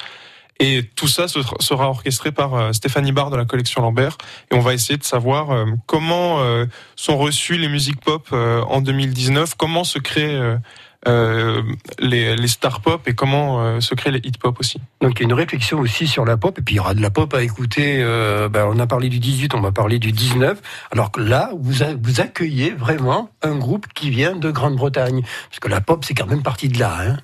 Et 0.61 0.83
tout 0.93 1.07
ça 1.07 1.29
se- 1.29 1.39
sera 1.61 1.87
orchestré 1.89 2.33
par 2.33 2.75
Stéphanie 2.75 3.13
Barr 3.13 3.29
de 3.29 3.37
la 3.37 3.45
collection 3.45 3.81
Lambert. 3.81 4.17
Et 4.51 4.55
on 4.55 4.59
va 4.59 4.73
essayer 4.73 4.97
de 4.97 5.05
savoir 5.05 5.65
comment 5.85 6.43
sont 6.97 7.17
reçues 7.17 7.57
les 7.57 7.69
musiques 7.69 8.01
pop 8.01 8.27
en 8.33 8.81
2019, 8.81 9.55
comment 9.55 9.85
se 9.85 9.99
créent 9.99 10.37
les, 11.05 12.35
les 12.35 12.47
stars 12.47 12.81
pop 12.81 13.07
et 13.07 13.13
comment 13.13 13.61
euh, 13.61 13.79
se 13.79 13.95
créent 13.95 14.11
les 14.11 14.21
hit 14.23 14.37
pop 14.37 14.59
aussi. 14.59 14.79
Donc 15.01 15.19
il 15.19 15.23
y 15.23 15.25
a 15.25 15.27
une 15.29 15.33
réflexion 15.33 15.79
aussi 15.79 16.07
sur 16.07 16.25
la 16.25 16.37
pop, 16.37 16.57
et 16.59 16.61
puis 16.61 16.75
il 16.75 16.77
y 16.77 16.79
aura 16.79 16.93
de 16.93 17.01
la 17.01 17.09
pop 17.09 17.33
à 17.33 17.41
écouter. 17.41 17.99
euh, 18.01 18.49
ben, 18.49 18.65
on 18.71 18.79
a 18.79 18.87
parlé 18.87 19.09
du 19.09 19.19
18, 19.19 19.53
on 19.53 19.61
va 19.61 19.71
parler 19.71 19.99
du 19.99 20.11
19. 20.11 20.61
Alors 20.91 21.11
que 21.11 21.21
là, 21.21 21.51
vous, 21.57 21.83
vous 22.01 22.21
accueillez 22.21 22.71
vraiment 22.71 23.29
un 23.41 23.55
groupe 23.55 23.87
qui 23.93 24.09
vient 24.09 24.35
de 24.35 24.51
Grande-Bretagne. 24.51 25.21
Parce 25.49 25.59
que 25.59 25.67
la 25.69 25.81
pop, 25.81 26.03
c'est 26.05 26.13
quand 26.13 26.27
même 26.27 26.43
parti 26.43 26.67
de 26.67 26.79
là. 26.79 26.97
Hein. 26.99 27.17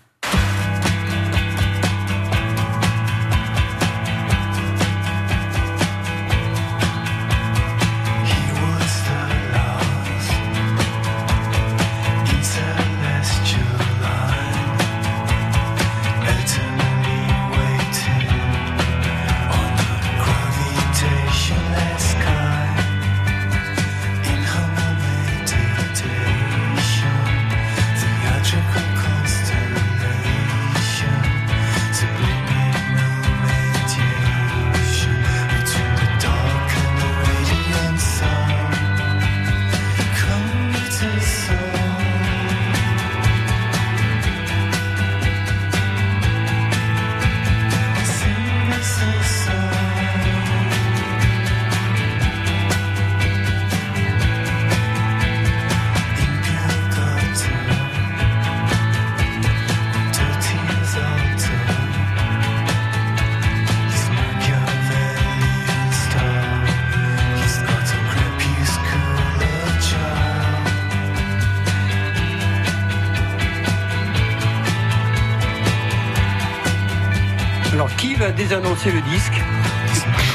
Désannoncer 78.75 78.91
le 78.91 79.01
disque 79.01 79.41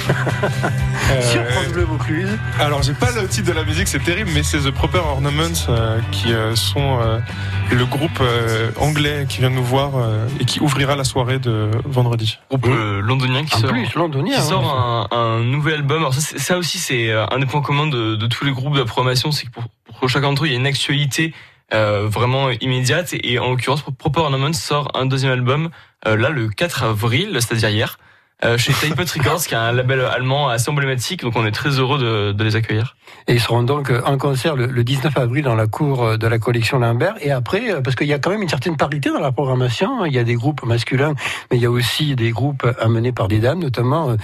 sur 1.31 1.45
France 1.51 1.69
Bleu 1.73 1.85
Vaucluse 1.85 2.39
alors 2.59 2.83
j'ai 2.83 2.95
pas 2.95 3.11
le 3.13 3.27
titre 3.29 3.49
de 3.49 3.53
la 3.53 3.65
musique, 3.65 3.89
c'est 3.89 4.03
terrible, 4.03 4.31
mais 4.35 4.43
c'est 4.43 4.59
The 4.59 4.71
Proper 4.71 4.99
Ornaments 4.99 5.43
euh, 5.69 6.01
qui 6.11 6.33
euh, 6.33 6.55
sont 6.57 6.99
euh, 7.01 7.19
le 7.71 7.85
groupe 7.87 8.19
euh, 8.21 8.71
anglais 8.79 9.27
qui 9.29 9.39
vient 9.41 9.51
nous 9.51 9.63
voir 9.65 9.97
euh, 9.97 10.27
et 10.41 10.45
qui 10.45 10.61
ouvrira 10.61 10.97
la 10.97 11.05
soirée 11.05 11.39
de 11.39 11.71
vendredi. 11.85 12.39
Groupe 12.51 12.67
euh, 12.69 13.01
londonien 13.01 13.45
qui 13.45 13.55
En 13.57 13.59
sort. 13.59 13.71
plus, 13.71 13.95
londonien. 13.95 14.35
qui 14.35 14.41
hein. 14.41 14.43
sort 14.43 14.65
un, 14.65 15.09
un 15.17 15.41
nouvel 15.41 15.75
album. 15.75 15.99
Alors 15.99 16.15
ça, 16.15 16.59
aussi, 16.59 16.79
c'est 16.79 17.11
euh, 17.11 17.27
un 17.31 17.39
des 17.39 17.47
points 17.47 17.63
communs 17.63 17.87
de, 17.87 18.17
de 18.17 18.27
tous 18.27 18.45
les 18.45 18.53
groupes 18.53 18.75
de 18.75 18.81
la 18.81 18.85
programmation, 18.87 19.33
c'est 19.33 19.47
que 19.47 19.53
pour, 19.53 19.65
pour 19.99 20.09
chacun 20.09 20.29
d'entre 20.29 20.45
eux, 20.45 20.49
il 20.49 20.53
y 20.53 20.57
a 20.57 20.59
une 20.59 20.67
actualité 20.67 21.33
euh, 21.73 22.07
vraiment 22.09 22.51
immédiate. 22.61 23.15
Et, 23.23 23.39
en 23.39 23.51
l'occurrence, 23.51 23.83
Proper 23.99 24.21
Ornament 24.21 24.53
sort 24.53 24.91
un 24.95 25.07
deuxième 25.07 25.33
album 25.33 25.71
euh, 26.07 26.17
là 26.17 26.31
le 26.31 26.49
4 26.49 26.85
avril, 26.85 27.31
c'est-à-dire 27.35 27.69
hier, 27.71 27.99
euh, 28.45 28.57
chez 28.59 28.73
Typet 28.73 29.03
Records, 29.03 29.43
qui 29.45 29.55
est 29.55 29.59
un 29.59 29.73
label 29.73 30.01
allemand 30.01 30.49
assez 30.49 30.71
emblématique. 30.71 31.23
Donc 31.23 31.37
on 31.37 31.45
est 31.47 31.51
très 31.53 31.71
heureux 31.79 31.99
de, 31.99 32.33
de 32.33 32.45
les 32.45 32.57
accueillir. 32.57 32.97
Et 33.29 33.35
ils 33.35 33.41
seront 33.41 33.63
donc 33.63 33.93
en 34.05 34.17
concert 34.19 34.57
le, 34.57 34.67
le 34.67 34.85
19 34.85 35.17
avril 35.19 35.45
dans 35.45 35.55
la 35.55 35.67
cour 35.67 36.05
euh, 36.05 36.17
de 36.17 36.27
la 36.27 36.39
collection 36.39 36.79
Lambert. 36.79 37.15
Et 37.21 37.31
après, 37.31 37.71
euh, 37.73 37.81
parce 37.81 37.97
qu'il 37.97 38.07
y 38.07 38.15
a 38.15 38.19
quand 38.19 38.31
même 38.31 38.43
une 38.43 38.49
certaine 38.49 38.77
parité 38.77 39.11
dans 39.11 39.21
la 39.21 39.33
programmation, 39.33 40.03
hein. 40.03 40.07
il 40.07 40.15
y 40.15 40.19
a 40.19 40.25
des 40.25 40.35
groupes 40.35 40.65
masculins, 40.65 41.15
mais 41.51 41.57
il 41.59 41.63
y 41.63 41.67
a 41.67 41.71
aussi 41.71 42.17
des 42.17 42.31
groupes 42.31 42.67
amenés 42.81 43.13
par 43.13 43.29
des 43.29 43.39
dames, 43.41 43.59
notamment 43.59 44.17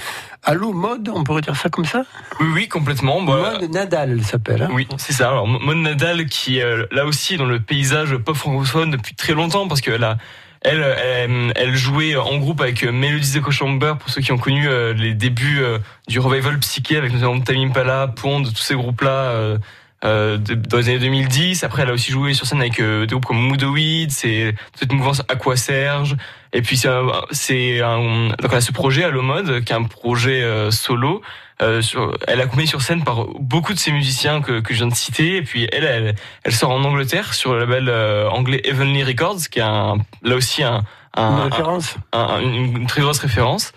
Allo 0.44 0.72
Mode, 0.72 1.10
on 1.12 1.24
pourrait 1.24 1.40
dire 1.42 1.56
ça 1.56 1.68
comme 1.68 1.84
ça? 1.84 2.04
Oui, 2.40 2.46
oui, 2.54 2.68
complètement. 2.68 3.20
Bah, 3.22 3.58
Mode 3.58 3.70
Nadal, 3.70 4.12
elle 4.12 4.24
s'appelle. 4.24 4.62
hein. 4.62 4.68
Oui, 4.72 4.86
c'est 4.96 5.12
ça. 5.12 5.30
Alors, 5.30 5.46
Mon 5.48 5.74
Nadal, 5.74 6.26
qui 6.26 6.60
euh, 6.60 6.86
là 6.92 7.04
aussi 7.04 7.34
est 7.34 7.36
dans 7.36 7.46
le 7.46 7.58
paysage 7.58 8.16
pop 8.16 8.36
francophone 8.36 8.92
depuis 8.92 9.14
très 9.16 9.32
longtemps, 9.34 9.66
parce 9.66 9.80
qu'elle 9.80 10.04
a, 10.04 10.18
elle, 10.66 10.96
elle, 11.02 11.52
elle 11.54 11.74
jouait 11.76 12.16
en 12.16 12.36
groupe 12.38 12.60
avec 12.60 12.82
euh, 12.82 12.92
Mélodie 12.92 13.38
Echo 13.38 13.50
Chamber, 13.50 13.94
pour 13.98 14.10
ceux 14.10 14.20
qui 14.20 14.32
ont 14.32 14.38
connu 14.38 14.68
euh, 14.68 14.92
les 14.92 15.14
débuts 15.14 15.60
euh, 15.60 15.78
du 16.08 16.18
revival 16.18 16.58
psyché, 16.58 16.96
avec 16.96 17.12
notamment 17.12 17.40
Tamim 17.40 17.68
Impala, 17.68 18.08
Pond, 18.08 18.42
tous 18.42 18.56
ces 18.56 18.74
groupes-là. 18.74 19.10
euh, 19.10 19.58
euh, 20.04 20.36
dans 20.36 20.76
les 20.76 20.90
années 20.90 20.98
2010. 20.98 21.64
Après, 21.64 21.82
elle 21.82 21.88
a 21.88 21.92
aussi 21.94 22.12
joué 22.12 22.34
sur 22.34 22.46
scène 22.46 22.60
avec 22.60 22.80
euh, 22.80 23.06
des 23.06 23.12
groupes 23.12 23.24
comme 23.24 23.38
Moodoweed, 23.38 24.10
c'est 24.12 24.54
cette 24.74 24.92
mouvance 24.92 25.22
Aqua 25.28 25.56
Serge. 25.56 26.16
Et 26.52 26.60
puis 26.62 26.76
c'est 26.76 26.88
donc 26.88 28.34
elle 28.50 28.54
a 28.54 28.60
ce 28.60 28.72
projet 28.72 29.04
à 29.04 29.10
Mode, 29.10 29.64
qui 29.64 29.72
est 29.72 29.76
un 29.76 29.84
projet 29.84 30.42
euh, 30.42 30.70
solo. 30.70 31.22
Euh, 31.62 31.80
sur, 31.80 32.18
elle 32.28 32.40
est 32.40 32.42
accompagnée 32.42 32.66
sur 32.66 32.82
scène 32.82 33.02
par 33.02 33.24
beaucoup 33.40 33.72
de 33.72 33.78
ces 33.78 33.90
musiciens 33.90 34.42
que, 34.42 34.60
que 34.60 34.74
je 34.74 34.80
viens 34.80 34.88
de 34.88 34.94
citer. 34.94 35.36
Et 35.36 35.42
puis 35.42 35.66
elle, 35.72 35.84
elle, 35.84 36.14
elle 36.44 36.52
sort 36.54 36.70
en 36.70 36.84
Angleterre 36.84 37.32
sur 37.32 37.54
le 37.54 37.60
label 37.60 37.88
euh, 37.88 38.28
anglais 38.28 38.60
Heavenly 38.64 39.02
Records, 39.02 39.48
qui 39.50 39.60
est 39.60 39.62
un, 39.62 39.96
là 40.22 40.36
aussi 40.36 40.62
un, 40.62 40.84
Une 41.16 41.22
un, 41.22 41.44
référence 41.44 41.96
un- 42.12 42.18
un- 42.20 42.40
une, 42.40 42.76
une 42.76 42.86
très 42.86 43.00
grosse 43.00 43.20
référence. 43.20 43.72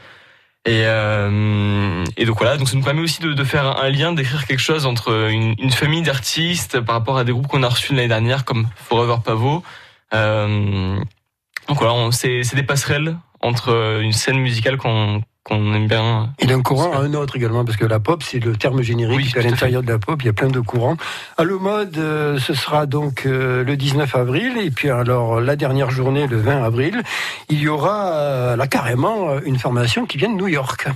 Et, 0.65 0.81
euh, 0.83 2.03
et 2.17 2.25
donc 2.25 2.37
voilà, 2.39 2.57
donc 2.57 2.67
ça 2.67 2.75
nous 2.75 2.83
permet 2.83 3.01
aussi 3.01 3.21
de, 3.21 3.31
de 3.31 3.43
faire 3.45 3.65
un, 3.81 3.89
lien, 3.89 4.11
d'écrire 4.11 4.45
quelque 4.45 4.59
chose 4.59 4.85
entre 4.85 5.29
une, 5.31 5.55
une 5.57 5.71
famille 5.71 6.01
d'artistes 6.01 6.81
par 6.81 6.95
rapport 6.95 7.17
à 7.17 7.23
des 7.23 7.31
groupes 7.31 7.47
qu'on 7.47 7.63
a 7.63 7.69
reçus 7.69 7.93
l'année 7.95 8.09
dernière, 8.09 8.43
comme 8.43 8.67
Forever 8.75 9.15
Pavot. 9.23 9.63
Euh, 10.13 10.97
donc 11.69 11.77
voilà, 11.79 12.11
c'est 12.11 12.55
des 12.55 12.63
passerelles 12.63 13.15
entre 13.39 13.99
une 14.01 14.11
scène 14.11 14.37
musicale 14.39 14.75
qu'on 14.75 15.23
qu'on 15.43 15.73
aime 15.73 15.88
bien. 15.88 16.34
Et 16.39 16.45
d'un 16.45 16.62
courant 16.62 16.93
à 16.93 16.97
un 16.97 17.13
autre 17.13 17.36
également, 17.36 17.65
parce 17.65 17.78
que 17.78 17.86
la 17.86 17.99
pop, 17.99 18.23
c'est 18.23 18.39
le 18.39 18.56
terme 18.56 18.82
générique. 18.82 19.17
Oui, 19.17 19.32
à 19.36 19.39
à 19.39 19.43
l'intérieur 19.43 19.84
de 19.84 19.91
la 19.91 19.99
pop, 19.99 20.21
il 20.21 20.25
y 20.25 20.30
a 20.30 20.34
plein 20.34 20.49
de 20.49 20.60
courants. 20.60 20.97
Allo 21.38 21.60
Mode, 21.60 21.97
euh, 21.97 22.39
ce 22.39 22.54
sera 22.54 22.86
donc 22.86 23.25
euh, 23.25 23.63
le 23.63 23.78
19 23.78 24.15
avril. 24.15 24.58
Et 24.58 24.71
puis 24.71 24.89
alors, 24.89 25.41
la 25.41 25.56
dernière 25.56 25.91
journée, 25.91 26.28
le 26.28 26.38
20 26.38 26.63
avril, 26.63 27.02
il 27.49 27.60
y 27.60 27.67
aura 27.67 28.13
euh, 28.13 28.56
là 28.56 28.67
carrément 28.67 29.30
euh, 29.30 29.39
une 29.45 29.58
formation 29.58 30.06
qui 30.06 30.17
vient 30.17 30.30
de 30.30 30.36
New 30.36 30.47
York. 30.47 30.88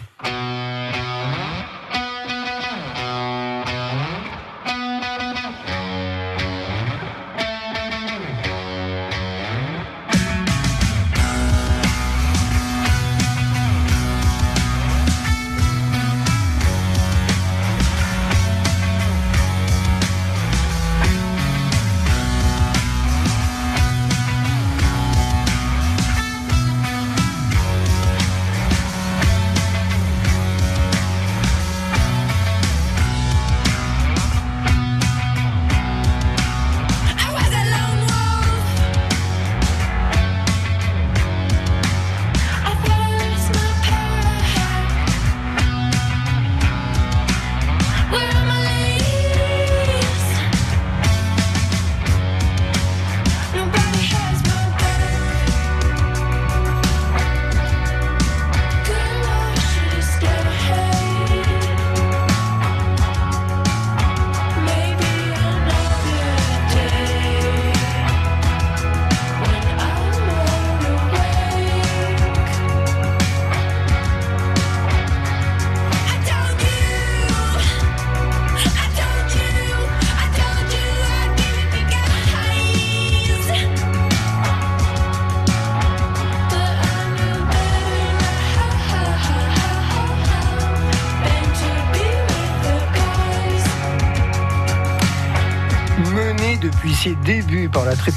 Ses 97.03 97.15
débuts 97.15 97.67
par 97.67 97.83
la 97.83 97.97
très, 97.97 98.13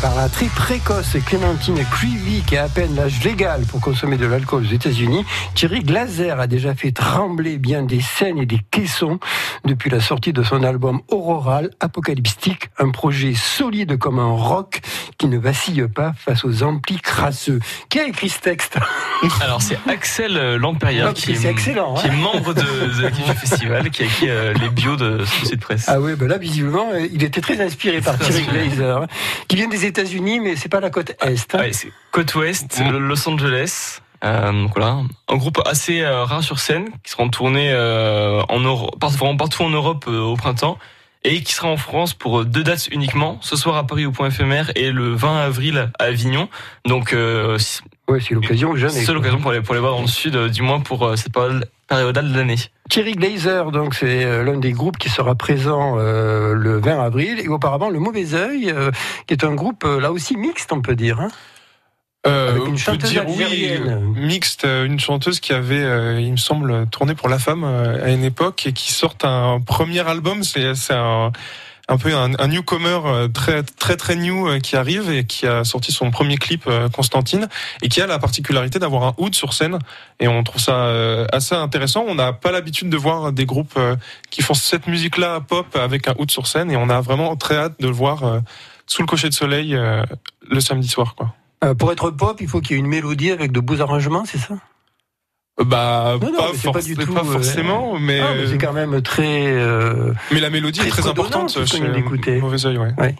par 0.00 0.14
la 0.14 0.26
précoce 0.56 1.18
Clémentine 1.26 1.84
Creevy, 1.90 2.42
qui 2.46 2.56
a 2.56 2.64
à 2.64 2.68
peine 2.70 2.94
l'âge 2.94 3.22
légal 3.22 3.60
pour 3.66 3.82
consommer 3.82 4.16
de 4.16 4.24
l'alcool 4.24 4.62
aux 4.62 4.72
États-Unis, 4.72 5.26
Thierry 5.54 5.80
Glazer 5.80 6.40
a 6.40 6.46
déjà 6.46 6.74
fait 6.74 6.92
trembler 6.92 7.58
bien 7.58 7.82
des 7.82 8.00
scènes 8.00 8.38
et 8.38 8.46
des 8.46 8.60
caissons 8.70 9.18
depuis 9.66 9.90
la 9.90 10.00
sortie 10.00 10.32
de 10.32 10.42
son 10.42 10.62
album 10.62 11.02
Auroral 11.08 11.72
Apocalyptique, 11.80 12.70
un 12.78 12.88
projet 12.88 13.34
solide 13.34 13.98
comme 13.98 14.18
un 14.18 14.30
rock 14.30 14.80
qui 15.18 15.26
ne 15.26 15.36
vacille 15.36 15.86
pas 15.88 16.14
face 16.16 16.46
aux 16.46 16.62
amplis 16.62 17.00
crasseux. 17.00 17.60
Qui 17.90 18.00
a 18.00 18.06
écrit 18.06 18.30
ce 18.30 18.40
texte 18.40 18.78
Alors 19.42 19.60
c'est 19.60 19.78
Axel 19.88 20.38
euh, 20.38 20.58
Lampérière 20.58 21.12
qui, 21.12 21.32
est, 21.32 21.44
excellent, 21.44 21.94
qui 21.94 22.08
hein. 22.08 22.12
est 22.12 22.16
membre 22.16 22.54
de, 22.54 22.62
de 22.62 23.10
du 23.10 23.22
festival, 23.34 23.90
qui 23.90 24.02
a 24.02 24.06
écrit 24.06 24.30
euh, 24.30 24.54
les 24.54 24.70
bios 24.70 24.96
de 24.96 25.22
ce 25.44 25.54
de 25.54 25.60
presse. 25.60 25.84
Ah 25.88 26.00
oui, 26.00 26.14
ben 26.16 26.28
là, 26.28 26.38
visiblement, 26.38 26.88
euh, 26.92 27.06
il 27.12 27.22
était 27.22 27.42
très 27.42 27.60
inspiré 27.60 28.00
par 28.00 28.16
Thierry 28.22 28.40
inspiré. 28.42 28.68
Glazer, 28.68 29.06
qui 29.48 29.56
vient 29.56 29.68
des 29.68 29.84
États-Unis, 29.86 30.40
mais 30.40 30.56
c'est 30.56 30.68
pas 30.68 30.80
la 30.80 30.90
côte 30.90 31.10
Est. 31.22 31.54
hein. 31.54 31.58
Ouais, 31.58 31.72
c'est 31.72 31.92
côte 32.10 32.34
ouest, 32.34 32.80
Mm. 32.80 32.96
Los 32.98 33.28
Angeles. 33.28 34.00
Euh, 34.24 34.52
donc 34.52 34.70
voilà, 34.76 34.98
un 35.28 35.36
groupe 35.36 35.60
assez 35.66 36.00
euh, 36.02 36.22
rare 36.24 36.44
sur 36.44 36.60
scène 36.60 36.86
qui 37.02 37.10
sera 37.10 37.24
en 37.24 37.28
tournée 37.28 37.70
euh, 37.72 38.40
en 38.48 38.60
Europe, 38.60 38.96
partout, 39.00 39.16
vraiment 39.16 39.36
partout 39.36 39.64
en 39.64 39.70
Europe 39.70 40.04
euh, 40.06 40.20
au 40.20 40.36
printemps 40.36 40.78
et 41.24 41.42
qui 41.42 41.52
sera 41.52 41.68
en 41.68 41.76
France 41.76 42.14
pour 42.14 42.40
euh, 42.40 42.44
deux 42.44 42.62
dates 42.62 42.88
uniquement, 42.92 43.38
ce 43.42 43.56
soir 43.56 43.76
à 43.76 43.84
Paris 43.86 44.06
au 44.06 44.12
point 44.12 44.28
éphémère 44.28 44.70
et 44.76 44.92
le 44.92 45.12
20 45.14 45.40
avril 45.40 45.90
à 45.98 46.04
Avignon. 46.04 46.48
Donc 46.84 47.12
euh, 47.14 47.58
Ouais, 48.08 48.18
c'est 48.20 48.34
l'occasion 48.34 48.70
aux 48.70 48.76
jeunes. 48.76 48.90
seule 48.90 49.16
occasion 49.16 49.38
pour 49.40 49.52
les 49.52 49.60
pour 49.62 49.74
les 49.74 49.80
voir 49.80 49.94
dans 49.94 50.02
le 50.02 50.06
sud, 50.08 50.34
euh, 50.36 50.48
du 50.48 50.62
moins 50.62 50.80
pour 50.80 51.06
euh, 51.06 51.16
cette 51.16 51.32
période 51.32 51.68
période-là 51.88 52.22
de 52.22 52.36
l'année. 52.36 52.56
Thierry 52.90 53.12
Glazer, 53.12 53.70
donc 53.70 53.94
c'est 53.94 54.24
euh, 54.24 54.42
l'un 54.42 54.58
des 54.58 54.72
groupes 54.72 54.98
qui 54.98 55.08
sera 55.08 55.34
présent 55.34 55.96
euh, 55.98 56.52
le 56.54 56.78
20 56.78 57.00
avril, 57.04 57.40
et 57.40 57.48
auparavant 57.48 57.90
le 57.90 58.00
Mauvais 58.00 58.34
Oeil, 58.34 58.70
euh, 58.70 58.90
qui 59.26 59.34
est 59.34 59.44
un 59.44 59.54
groupe 59.54 59.84
euh, 59.84 60.00
là 60.00 60.10
aussi 60.10 60.36
mixte, 60.36 60.72
on 60.72 60.80
peut 60.82 60.96
dire. 60.96 61.20
hein. 61.20 61.28
Euh, 62.26 62.50
Avec 62.50 62.66
une 62.68 62.78
chanteuse 62.78 63.10
dire 63.10 63.24
oui, 63.28 63.42
algérienne. 63.42 64.14
mixte, 64.16 64.64
une 64.64 65.00
chanteuse 65.00 65.40
qui 65.40 65.52
avait, 65.52 65.82
euh, 65.82 66.20
il 66.20 66.30
me 66.32 66.36
semble, 66.36 66.86
tourné 66.88 67.14
pour 67.16 67.28
La 67.28 67.38
Femme 67.38 67.64
euh, 67.64 68.04
à 68.04 68.10
une 68.10 68.22
époque 68.24 68.64
et 68.66 68.72
qui 68.72 68.92
sort 68.92 69.14
un 69.24 69.60
premier 69.60 70.06
album. 70.08 70.42
C'est 70.44 70.74
c'est 70.76 70.94
un 70.94 71.32
un 71.88 71.98
peu 71.98 72.14
un, 72.14 72.32
un 72.38 72.48
newcomer 72.48 73.00
euh, 73.04 73.28
très 73.28 73.62
très 73.62 73.96
très 73.96 74.16
new 74.16 74.48
euh, 74.48 74.58
qui 74.60 74.76
arrive 74.76 75.10
et 75.10 75.24
qui 75.24 75.46
a 75.46 75.64
sorti 75.64 75.92
son 75.92 76.10
premier 76.10 76.36
clip 76.36 76.64
euh, 76.66 76.88
Constantine 76.88 77.48
et 77.82 77.88
qui 77.88 78.00
a 78.00 78.06
la 78.06 78.18
particularité 78.18 78.78
d'avoir 78.78 79.02
un 79.04 79.14
oud 79.18 79.34
sur 79.34 79.52
scène 79.52 79.78
et 80.20 80.28
on 80.28 80.42
trouve 80.42 80.60
ça 80.60 80.90
assez 81.32 81.54
intéressant. 81.54 82.04
On 82.06 82.14
n'a 82.14 82.32
pas 82.32 82.52
l'habitude 82.52 82.88
de 82.88 82.96
voir 82.96 83.32
des 83.32 83.46
groupes 83.46 83.78
qui 84.30 84.42
font 84.42 84.54
cette 84.54 84.86
musique-là 84.86 85.40
pop 85.40 85.76
avec 85.76 86.08
un 86.08 86.14
oud 86.18 86.30
sur 86.30 86.46
scène 86.46 86.70
et 86.70 86.76
on 86.76 86.88
a 86.88 87.00
vraiment 87.00 87.34
très 87.36 87.56
hâte 87.56 87.80
de 87.80 87.88
le 87.88 87.92
voir 87.92 88.40
sous 88.86 89.02
le 89.02 89.06
cocher 89.06 89.28
de 89.28 89.34
soleil 89.34 89.76
le 90.48 90.60
samedi 90.60 90.88
soir 90.88 91.14
quoi. 91.16 91.34
Euh, 91.62 91.74
pour 91.74 91.92
être 91.92 92.10
pop, 92.10 92.40
il 92.40 92.48
faut 92.48 92.60
qu'il 92.60 92.72
y 92.72 92.74
ait 92.76 92.80
une 92.80 92.88
mélodie 92.88 93.30
avec 93.30 93.52
de 93.52 93.60
beaux 93.60 93.80
arrangements, 93.80 94.24
c'est 94.24 94.38
ça? 94.38 94.54
Bah, 95.62 96.16
Non, 96.20 96.32
non, 96.32 96.38
pas, 96.38 96.48
mais 96.52 96.56
c'est 96.58 96.72
pas 96.72 96.78
forc- 96.80 96.84
du 96.84 96.94
pas 96.96 97.04
tout, 97.04 97.16
euh, 97.16 97.24
forcément, 97.24 97.98
mais, 97.98 98.20
Ah, 98.20 98.34
mais 98.36 98.46
C'est 98.46 98.58
quand 98.58 98.72
même 98.72 99.02
très. 99.02 99.52
euh, 99.52 100.12
mais 100.30 100.40
la 100.40 100.48
mélodie 100.50 100.78
très 100.80 100.88
est 100.88 100.90
très 100.90 101.02
fredonnant, 101.02 101.44
importante 101.44 101.66
chez. 101.66 102.40
Mauvais 102.40 102.66
Oeil, 102.66 102.78
ouais. 102.78 103.14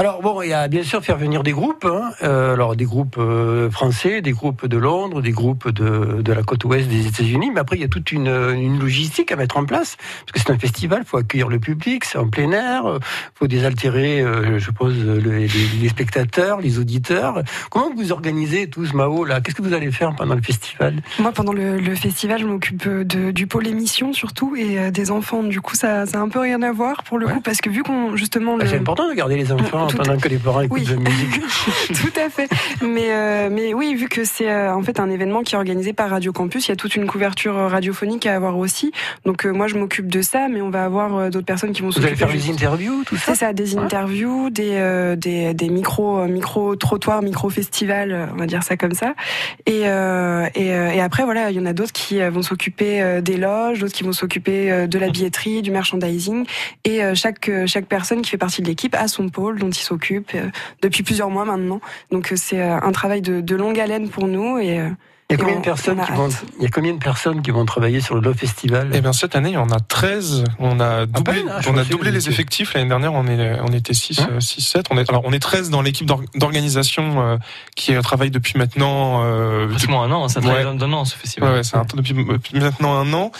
Alors 0.00 0.22
bon, 0.22 0.42
il 0.42 0.50
y 0.50 0.52
a 0.52 0.68
bien 0.68 0.84
sûr 0.84 1.02
faire 1.02 1.18
venir 1.18 1.42
des 1.42 1.50
groupes, 1.50 1.84
hein. 1.84 2.12
Euh, 2.22 2.52
alors 2.54 2.76
des 2.76 2.84
groupes 2.84 3.16
euh, 3.18 3.68
français, 3.68 4.20
des 4.22 4.30
groupes 4.30 4.64
de 4.64 4.76
Londres, 4.78 5.20
des 5.20 5.32
groupes 5.32 5.70
de, 5.70 6.22
de 6.22 6.32
la 6.32 6.44
côte 6.44 6.64
ouest 6.66 6.88
des 6.88 7.08
États-Unis, 7.08 7.50
mais 7.52 7.58
après 7.58 7.74
il 7.74 7.80
y 7.82 7.84
a 7.84 7.88
toute 7.88 8.12
une, 8.12 8.28
une 8.28 8.78
logistique 8.78 9.32
à 9.32 9.36
mettre 9.36 9.56
en 9.56 9.64
place, 9.64 9.96
parce 10.24 10.32
que 10.32 10.38
c'est 10.38 10.52
un 10.52 10.58
festival, 10.58 11.00
il 11.02 11.04
faut 11.08 11.16
accueillir 11.16 11.48
le 11.48 11.58
public, 11.58 12.04
c'est 12.04 12.16
en 12.16 12.28
plein 12.28 12.52
air, 12.52 12.82
il 12.86 13.00
faut 13.34 13.48
désaltérer, 13.48 14.20
euh, 14.20 14.60
je 14.60 14.64
suppose, 14.66 14.94
le- 15.04 15.18
les, 15.18 15.48
les 15.48 15.88
spectateurs, 15.88 16.60
les 16.60 16.78
auditeurs. 16.78 17.42
Comment 17.68 17.90
vous 17.92 18.12
organisez 18.12 18.70
tous, 18.70 18.94
Mao, 18.94 19.24
là? 19.24 19.40
Qu'est-ce 19.40 19.56
que 19.56 19.62
vous 19.62 19.72
allez 19.74 19.90
faire 19.90 20.14
pendant 20.14 20.36
le 20.36 20.42
festival? 20.42 20.94
Moi, 21.18 21.32
pendant 21.32 21.52
le, 21.52 21.76
le 21.80 21.94
festival, 21.96 22.38
je 22.40 22.46
m'occupe 22.46 22.88
du 22.88 23.46
pôle 23.48 23.66
émission 23.66 24.12
surtout 24.12 24.54
et 24.54 24.78
euh, 24.78 24.90
des 24.92 25.10
enfants. 25.10 25.42
Du 25.42 25.60
coup, 25.60 25.74
ça, 25.74 26.06
ça 26.06 26.18
a 26.18 26.20
un 26.20 26.28
peu 26.28 26.38
rien 26.38 26.62
à 26.62 26.70
voir 26.70 27.02
pour 27.02 27.18
le 27.18 27.26
Ouais. 27.26 27.32
coup, 27.32 27.40
parce 27.40 27.60
que 27.60 27.68
vu 27.68 27.82
qu'on 27.82 28.14
justement 28.14 28.56
Bah, 28.56 28.62
le- 28.62 28.70
C'est 28.70 28.76
important 28.78 29.08
de 29.08 29.14
garder 29.14 29.36
les 29.36 29.50
enfants 29.50 29.87
Tout- 29.88 29.96
pendant 29.98 30.16
que 30.18 30.28
les 30.28 30.36
parents 30.38 30.60
écoutent 30.60 30.78
Oui. 30.80 30.84
de 30.86 30.92
la 30.94 30.98
musique. 31.10 31.40
Tout 31.88 32.20
à 32.20 32.28
fait. 32.30 32.48
Mais, 32.82 33.08
euh, 33.12 33.48
mais 33.50 33.74
oui, 33.74 33.94
vu 33.94 34.08
que 34.08 34.24
c'est 34.24 34.50
euh, 34.50 34.74
en 34.74 34.82
fait 34.82 35.00
un 35.00 35.10
événement 35.10 35.42
qui 35.42 35.54
est 35.54 35.58
organisé 35.58 35.92
par 35.92 36.10
Radio 36.10 36.32
Campus, 36.32 36.66
il 36.66 36.70
y 36.70 36.72
a 36.72 36.76
toute 36.76 36.94
une 36.96 37.06
couverture 37.06 37.56
euh, 37.56 37.68
radiophonique 37.68 38.26
à 38.26 38.34
avoir 38.36 38.56
aussi. 38.58 38.92
Donc 39.24 39.44
euh, 39.46 39.50
moi, 39.52 39.66
je 39.66 39.76
m'occupe 39.76 40.08
de 40.08 40.22
ça, 40.22 40.48
mais 40.48 40.60
on 40.60 40.70
va 40.70 40.84
avoir 40.84 41.16
euh, 41.16 41.30
d'autres 41.30 41.46
personnes 41.46 41.72
qui 41.72 41.82
vont 41.82 41.88
Vous 41.90 41.98
allez 41.98 42.16
s'occuper. 42.16 42.26
faire 42.38 42.46
des 42.46 42.50
interviews, 42.52 43.04
tout 43.04 43.16
ça 43.16 43.32
C'est 43.32 43.34
ça, 43.36 43.52
des 43.52 43.76
interviews, 43.76 44.50
des, 44.50 44.72
euh, 44.74 45.16
des, 45.16 45.54
des 45.54 45.68
micro, 45.68 46.24
micro 46.26 46.76
trottoirs, 46.76 47.22
micro 47.22 47.48
festivals, 47.50 48.28
on 48.34 48.36
va 48.36 48.46
dire 48.46 48.62
ça 48.62 48.76
comme 48.76 48.92
ça. 48.94 49.14
Et, 49.66 49.82
euh, 49.84 50.46
et, 50.54 50.72
euh, 50.74 50.90
et 50.90 51.00
après, 51.00 51.24
voilà, 51.24 51.50
il 51.50 51.56
y 51.56 51.60
en 51.60 51.66
a 51.66 51.72
d'autres 51.72 51.92
qui 51.92 52.20
euh, 52.20 52.30
vont 52.30 52.42
s'occuper 52.42 53.00
euh, 53.02 53.20
des 53.20 53.36
loges, 53.36 53.78
d'autres 53.80 53.92
qui 53.94 54.04
vont 54.04 54.12
s'occuper 54.12 54.70
euh, 54.70 54.86
de 54.86 54.98
la 54.98 55.08
billetterie, 55.10 55.62
du 55.62 55.70
merchandising. 55.70 56.44
Et 56.84 57.02
euh, 57.02 57.14
chaque, 57.14 57.48
euh, 57.48 57.66
chaque 57.66 57.86
personne 57.86 58.22
qui 58.22 58.30
fait 58.30 58.38
partie 58.38 58.62
de 58.62 58.66
l'équipe 58.66 58.94
a 58.98 59.08
son 59.08 59.28
pôle 59.28 59.58
dont 59.58 59.70
il 59.78 59.84
s'occupe 59.84 60.30
euh, 60.34 60.48
depuis 60.82 61.02
plusieurs 61.02 61.30
mois 61.30 61.44
maintenant. 61.44 61.80
Donc 62.12 62.32
euh, 62.32 62.36
c'est 62.36 62.60
euh, 62.60 62.78
un 62.80 62.92
travail 62.92 63.22
de, 63.22 63.40
de 63.40 63.56
longue 63.56 63.78
haleine 63.80 64.08
pour 64.08 64.26
nous. 64.26 64.58
Et, 64.58 64.78
euh, 64.80 64.88
Il 65.30 65.34
y 65.34 65.34
a 65.34 65.38
combien 65.44 65.56
on- 65.56 65.60
de 65.60 65.64
personnes 65.64 66.00
on 66.00 66.04
qui 66.06 66.12
vont, 66.12 66.28
il 66.58 66.62
y 66.62 66.66
a 66.66 66.70
combien 66.70 66.94
de 66.94 66.98
personnes 66.98 67.42
qui 67.42 67.50
vont 67.50 67.66
travailler 67.66 68.00
sur 68.00 68.14
le 68.14 68.22
Love 68.22 68.36
Festival? 68.38 68.88
Eh 68.94 69.00
bien, 69.02 69.12
cette 69.12 69.36
année, 69.36 69.50
il 69.50 69.54
y 69.54 69.56
en 69.58 69.70
a 69.70 69.78
13. 69.78 70.44
On 70.58 70.80
a 70.80 71.04
doublé, 71.04 71.34
peine, 71.42 71.48
hein, 71.50 71.60
on 71.68 71.76
a 71.76 71.84
doublé 71.84 72.10
les 72.12 72.30
effectifs. 72.30 72.72
L'année 72.72 72.88
dernière, 72.88 73.12
on, 73.12 73.26
est, 73.26 73.60
on 73.60 73.66
était 73.74 73.92
6, 73.92 74.20
Hein 74.20 74.40
6, 74.40 74.62
7. 74.62 74.86
On 74.90 74.96
est, 74.96 75.06
alors, 75.10 75.20
on 75.26 75.32
est 75.34 75.38
13 75.38 75.68
dans 75.68 75.82
l'équipe 75.82 76.06
d'or- 76.06 76.22
d'organisation 76.34 77.20
euh, 77.20 77.36
qui 77.76 77.92
travaille 78.02 78.30
depuis 78.30 78.56
maintenant, 78.58 79.22
euh, 79.22 79.68
Pratiquement 79.68 80.02
un 80.02 80.10
an, 80.12 80.24
hein, 80.24 80.28
ça 80.30 80.40
Ouais. 80.40 80.46
travaille 80.46 80.78
d'un 80.78 80.92
an 80.94 81.04
ce 81.04 81.14
festival. 81.14 81.50
Ouais, 81.50 81.56
ouais, 81.56 81.62
c'est 81.62 81.76
un- 81.76 81.84
depuis, 81.94 82.14
depuis 82.14 82.58
maintenant 82.58 82.98
un 82.98 83.12
an. 83.12 83.30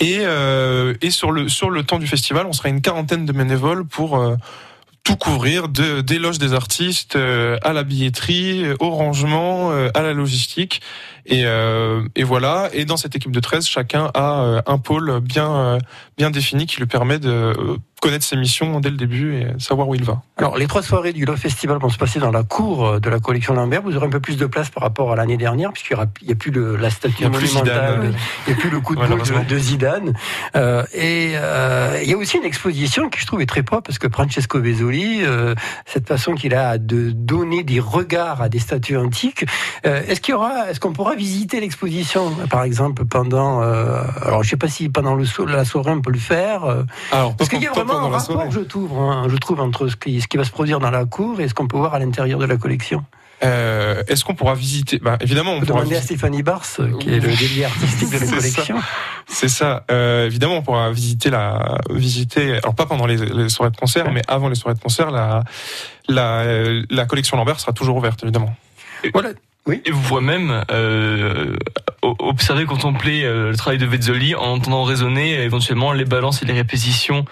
Et, 0.00 0.18
euh, 0.20 0.92
et 1.00 1.10
sur, 1.10 1.32
le, 1.32 1.48
sur 1.48 1.70
le 1.70 1.82
temps 1.82 1.98
du 1.98 2.06
festival, 2.06 2.44
on 2.46 2.52
sera 2.52 2.68
une 2.68 2.82
quarantaine 2.82 3.24
de 3.24 3.32
bénévoles 3.32 3.86
pour 3.86 4.18
euh, 4.18 4.36
tout 5.08 5.16
couvrir, 5.16 5.70
de, 5.70 6.02
des 6.02 6.18
loges 6.18 6.38
des 6.38 6.52
artistes, 6.52 7.16
euh, 7.16 7.56
à 7.62 7.72
la 7.72 7.82
billetterie, 7.82 8.62
euh, 8.62 8.76
au 8.78 8.90
rangement, 8.90 9.72
euh, 9.72 9.88
à 9.94 10.02
la 10.02 10.12
logistique. 10.12 10.82
Et, 11.28 11.42
euh, 11.44 12.02
et 12.16 12.24
voilà. 12.24 12.70
Et 12.72 12.84
dans 12.86 12.96
cette 12.96 13.14
équipe 13.14 13.32
de 13.32 13.40
13, 13.40 13.66
chacun 13.66 14.10
a 14.14 14.42
euh, 14.42 14.62
un 14.66 14.78
pôle 14.78 15.20
bien, 15.20 15.54
euh, 15.54 15.78
bien 16.16 16.30
défini 16.30 16.66
qui 16.66 16.78
lui 16.78 16.86
permet 16.86 17.18
de 17.18 17.52
connaître 18.00 18.24
ses 18.24 18.36
missions 18.36 18.78
dès 18.80 18.90
le 18.90 18.96
début 18.96 19.34
et 19.34 19.46
savoir 19.58 19.88
où 19.88 19.94
il 19.94 20.04
va. 20.04 20.22
Alors, 20.36 20.56
les 20.56 20.68
trois 20.68 20.82
soirées 20.82 21.12
du 21.12 21.24
Love 21.24 21.36
Festival 21.36 21.78
vont 21.78 21.88
se 21.88 21.98
passer 21.98 22.20
dans 22.20 22.30
la 22.30 22.44
cour 22.44 23.00
de 23.00 23.10
la 23.10 23.18
collection 23.18 23.54
Lambert. 23.54 23.82
Vous 23.82 23.96
aurez 23.96 24.06
un 24.06 24.10
peu 24.10 24.20
plus 24.20 24.36
de 24.36 24.46
place 24.46 24.70
par 24.70 24.84
rapport 24.84 25.12
à 25.12 25.16
l'année 25.16 25.36
dernière, 25.36 25.72
puisqu'il 25.72 25.96
n'y 26.22 26.32
a 26.32 26.36
plus 26.36 26.52
la 26.52 26.90
statue 26.90 27.24
Il 27.24 27.30
monumentale, 27.30 28.02
Zidane. 28.02 28.14
il 28.46 28.52
n'y 28.52 28.58
a 28.58 28.60
plus 28.60 28.70
le 28.70 28.80
coup 28.80 28.94
de 28.94 29.04
boule 29.04 29.20
de, 29.20 29.48
de 29.48 29.58
Zidane. 29.58 30.14
Euh, 30.54 30.84
et 30.94 31.32
euh, 31.34 31.98
il 32.02 32.08
y 32.08 32.14
a 32.14 32.16
aussi 32.16 32.38
une 32.38 32.44
exposition 32.44 33.10
qui 33.10 33.20
je 33.20 33.26
trouve 33.26 33.42
est 33.42 33.46
très 33.46 33.64
propre, 33.64 33.82
parce 33.82 33.98
que 33.98 34.08
Francesco 34.08 34.60
Vezzoli, 34.60 35.24
euh, 35.24 35.56
cette 35.84 36.06
façon 36.06 36.34
qu'il 36.34 36.54
a 36.54 36.78
de 36.78 37.10
donner 37.10 37.64
des 37.64 37.80
regards 37.80 38.42
à 38.42 38.48
des 38.48 38.60
statues 38.60 38.96
antiques, 38.96 39.44
est-ce 39.82 40.20
qu'il 40.20 40.32
y 40.32 40.34
aura, 40.34 40.70
est-ce 40.70 40.78
qu'on 40.78 40.92
pourra 40.92 41.16
visiter 41.18 41.60
l'exposition, 41.60 42.30
par 42.48 42.62
exemple, 42.62 43.04
pendant, 43.04 43.62
euh, 43.62 44.00
alors 44.22 44.42
je 44.42 44.48
sais 44.48 44.56
pas 44.56 44.68
si 44.68 44.88
pendant 44.88 45.14
le, 45.14 45.26
so- 45.26 45.44
la 45.44 45.64
soirée 45.66 45.90
on 45.90 46.00
peut 46.00 46.12
le 46.12 46.18
faire, 46.18 46.64
euh, 46.64 46.84
Alors, 47.12 47.36
parce 47.36 47.50
qu'il 47.50 47.60
y 47.62 47.66
a 47.66 47.70
vraiment 47.72 47.98
un 47.98 48.08
rapport, 48.08 48.50
je 48.50 48.60
trouve, 48.60 48.98
hein, 48.98 49.26
je 49.28 49.36
trouve 49.36 49.60
entre 49.60 49.88
ce 49.88 49.96
qui, 49.96 50.20
ce 50.22 50.28
qui 50.28 50.36
va 50.38 50.44
se 50.44 50.50
produire 50.50 50.80
dans 50.80 50.90
la 50.90 51.04
cour 51.04 51.40
et 51.40 51.48
ce 51.48 51.52
qu'on 51.54 51.66
peut 51.68 51.76
voir 51.76 51.92
à 51.94 51.98
l'intérieur 51.98 52.38
de 52.38 52.46
la 52.46 52.56
collection. 52.56 53.04
Euh, 53.44 54.02
Est-ce 54.08 54.24
qu'on 54.24 54.34
pourra 54.34 54.54
visiter 54.54 54.98
bah, 54.98 55.16
Évidemment, 55.20 55.52
on 55.52 55.60
Vous 55.60 55.66
pourra 55.66 55.80
demander 55.82 55.94
à. 55.96 56.02
Stéphanie 56.02 56.42
Bars, 56.42 56.64
euh, 56.80 56.98
qui 56.98 57.10
est 57.10 57.20
le 57.20 57.28
délié 57.36 57.66
artistique 57.66 58.10
de 58.10 58.18
la 58.18 58.26
collection. 58.36 58.76
C'est 59.28 59.48
ça. 59.48 59.84
Euh, 59.92 60.26
évidemment, 60.26 60.56
on 60.56 60.62
pourra 60.62 60.90
visiter 60.90 61.30
la 61.30 61.78
visiter. 61.88 62.54
Alors 62.54 62.74
pas 62.74 62.86
pendant 62.86 63.06
les, 63.06 63.16
les 63.16 63.48
soirées 63.48 63.70
de 63.70 63.76
concert, 63.76 64.10
mais 64.10 64.22
avant 64.26 64.48
les 64.48 64.56
soirées 64.56 64.74
de 64.74 64.80
concert, 64.82 65.12
la 65.12 65.44
la, 66.08 66.42
la 66.90 67.04
collection 67.06 67.36
Lambert 67.36 67.60
sera 67.60 67.72
toujours 67.72 67.96
ouverte, 67.98 68.24
évidemment. 68.24 68.56
Voilà. 69.12 69.28
Et 69.72 69.90
vous 69.90 70.02
pourrez 70.02 70.22
même 70.22 70.64
euh, 70.70 71.56
observer, 72.02 72.64
contempler 72.64 73.24
euh, 73.24 73.50
le 73.50 73.56
travail 73.56 73.78
de 73.78 73.86
Vezzoli 73.86 74.34
en 74.34 74.54
entendant 74.54 74.82
résonner 74.82 75.36
euh, 75.36 75.44
éventuellement 75.44 75.92
les 75.92 76.04
balances 76.04 76.42
et 76.42 76.46
les 76.46 76.54
répétitions 76.54 77.24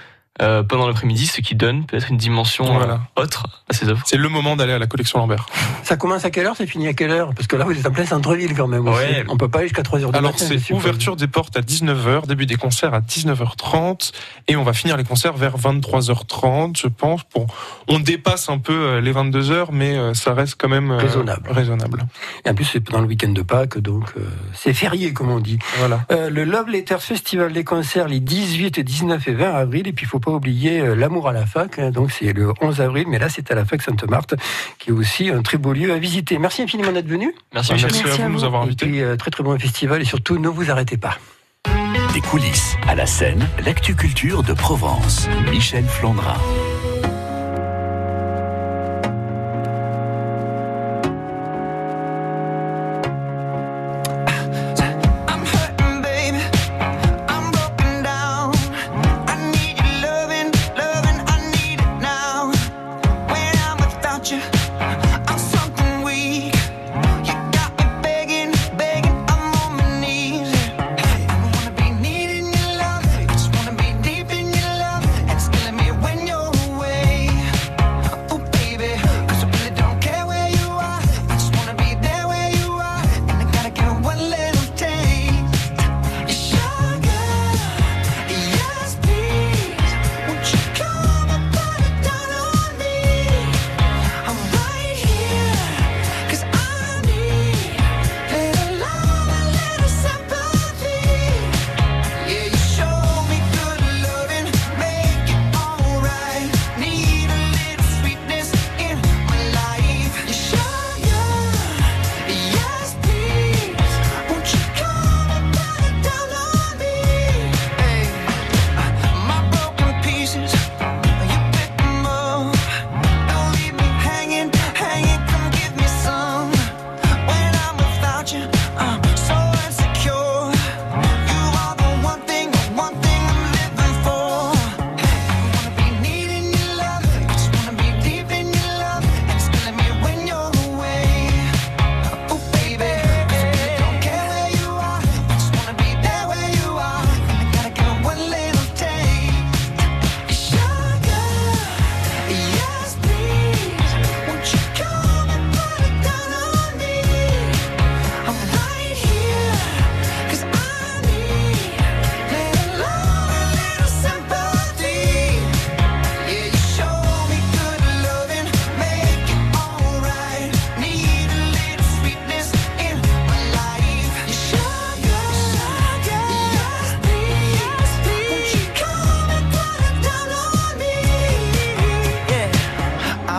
euh, 0.43 0.63
pendant 0.63 0.87
l'après-midi, 0.87 1.27
ce 1.27 1.41
qui 1.41 1.55
donne 1.55 1.85
peut-être 1.87 2.11
une 2.11 2.17
dimension 2.17 2.65
Voilà. 2.65 3.01
euh, 3.19 3.23
autre 3.23 3.47
à 3.69 3.75
ces 3.75 3.89
œuvres. 3.89 4.03
C'est 4.05 4.17
le 4.17 4.29
moment 4.29 4.57
d'aller 4.57 4.73
à 4.73 4.79
la 4.79 4.87
collection 4.87 5.19
Lambert. 5.19 5.47
Ça 5.83 5.97
commence 5.97 6.25
à 6.25 6.31
quelle 6.31 6.47
heure, 6.47 6.55
c'est 6.57 6.67
fini 6.67 6.89
à 6.89 6.93
quelle 6.95 7.11
heure? 7.11 7.31
Parce 7.35 7.47
que 7.47 7.57
là, 7.57 7.65
vous 7.65 7.73
êtes 7.79 7.87
en 7.87 7.91
plein 7.91 8.05
centre-ville 8.07 8.55
quand 8.55 8.67
même. 8.69 8.87
aussi. 8.89 8.99
Ouais. 8.99 9.25
On 9.29 9.37
peut 9.37 9.49
pas 9.49 9.59
aller 9.61 9.69
jusqu'à 9.69 9.83
3 9.83 10.01
heures 10.05 10.13
du 10.13 10.19
Alors 10.19 10.33
matin. 10.33 10.47
je 10.51 10.59
c'est 10.59 10.75
ouverture 10.75 11.17
des 11.17 11.27
portes 11.27 11.57
à 11.57 11.61
19h, 11.61 12.27
début 12.27 12.47
des 12.47 12.57
concerts 12.57 12.95
à 12.95 13.01
19h30 13.01 14.13
et 14.49 14.57
on 14.57 14.63
va 14.63 14.73
finir 14.73 14.97
les 14.97 15.05
concerts 15.05 15.35
vers 15.35 15.57
23h30, 15.57 16.79
je 16.81 16.89
pense. 16.89 17.23
Pour 17.25 17.47
on 17.89 17.99
dépasse 17.99 18.49
un 18.49 18.59
peu 18.59 18.73
euh, 18.73 19.01
les 19.01 19.13
22h, 19.13 19.69
mais 19.73 19.97
euh, 19.97 20.15
ça 20.15 20.35
reste 20.35 20.57
quand 20.59 20.69
même 20.69 20.91
euh, 20.91 20.97
Raisonnable. 20.99 21.51
Raisonnable. 21.51 22.03
Et 22.45 22.51
en 22.51 22.55
plus, 22.55 22.65
c'est 22.65 22.81
pendant 22.81 23.01
le 23.01 23.07
week-end 23.07 23.31
de 23.31 23.43
Pâques, 23.43 23.79
donc 23.79 24.05
euh, 24.17 24.21
c'est 24.55 24.75
férié, 24.75 25.13
comme 25.13 25.31
on 25.31 25.41
dit. 25.41 25.59
Voilà. 25.79 26.05
Euh, 26.11 26.31
le 26.31 26.45
Love 26.45 26.69
Letters 26.69 27.01
Festival 27.03 27.53
des 27.53 27.65
concerts 27.65 28.09
les 28.09 28.21
18, 28.21 28.81
19 28.81 29.29
et 29.29 29.33
20 29.35 29.55
avril. 29.55 29.87
Et 29.89 29.93
puis, 29.93 30.05
il 30.07 30.09
faut 30.09 30.21
pas 30.27 30.33
oublier 30.33 30.81
euh, 30.81 30.95
l'amour 30.97 31.29
à 31.29 31.33
la 31.33 31.47
fac. 31.47 31.79
hein. 31.79 31.91
Donc 31.93 32.11
c'est 32.11 32.33
le 32.33 32.53
11 32.61 32.81
avril, 32.81 33.07
mais 33.09 33.19
là 33.21 33.29
c'est 33.29 33.49
à 33.53 33.55
la 33.55 33.65
fac 33.65 33.81
Sainte-Marthe, 33.81 34.35
qui 34.81 34.91
est 34.91 34.93
aussi 34.93 35.31
un 35.31 35.41
très 35.43 35.57
beau 35.57 35.73
lieu 35.73 35.93
à 35.93 35.99
visiter. 35.99 36.39
Merci 36.39 36.63
infiniment 36.63 36.91
d'être 36.93 37.07
venu. 37.09 37.33
Merci 37.55 37.73
Michel. 37.75 37.91
Merci, 37.93 38.03
Merci 38.05 38.23
à 38.23 38.25
vous 38.27 38.31
de 38.33 38.37
nous 38.39 38.45
avoir 38.45 38.63
Et 38.63 38.67
invités. 38.67 38.87
puis 38.87 39.03
euh, 39.03 39.17
très 39.17 39.31
très 39.31 39.45
bon 39.45 39.57
festival 39.59 40.03
et 40.03 40.05
surtout 40.05 40.39
ne 40.39 40.49
vous 40.49 40.69
arrêtez 40.71 40.97
pas. 40.97 41.17
Des 42.13 42.21
coulisses 42.21 42.77
à 42.89 42.95
la 42.97 43.07
scène, 43.07 43.47
l'actu 43.65 43.95
culture 43.95 44.43
de 44.43 44.53
Provence. 44.53 45.29
Michel 45.51 45.85
Flandrin. 45.85 46.37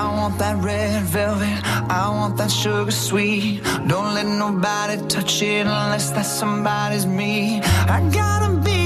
I 0.08 0.12
want 0.20 0.39
that 0.39 0.63
red 0.63 1.04
velvet. 1.04 1.60
I 1.91 2.08
want 2.10 2.38
that 2.38 2.50
sugar 2.50 2.91
sweet. 2.91 3.62
Don't 3.91 4.13
let 4.13 4.26
nobody 4.26 4.96
touch 5.08 5.41
it 5.41 5.67
unless 5.67 6.12
that 6.12 6.26
somebody's 6.26 7.06
me. 7.06 7.60
I 7.96 8.00
gotta 8.13 8.52
be 8.63 8.76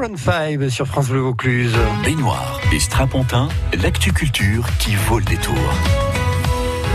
Maroon 0.00 0.16
5 0.16 0.70
sur 0.70 0.86
France 0.86 1.08
Bleu 1.10 1.20
Vaucluse. 1.20 1.76
Baignoire 2.02 2.58
et 2.72 2.80
Strapontin, 2.80 3.50
l'actu 3.82 4.14
culture 4.14 4.64
qui 4.78 4.94
vaut 4.94 5.18
le 5.18 5.24
détour. 5.26 5.58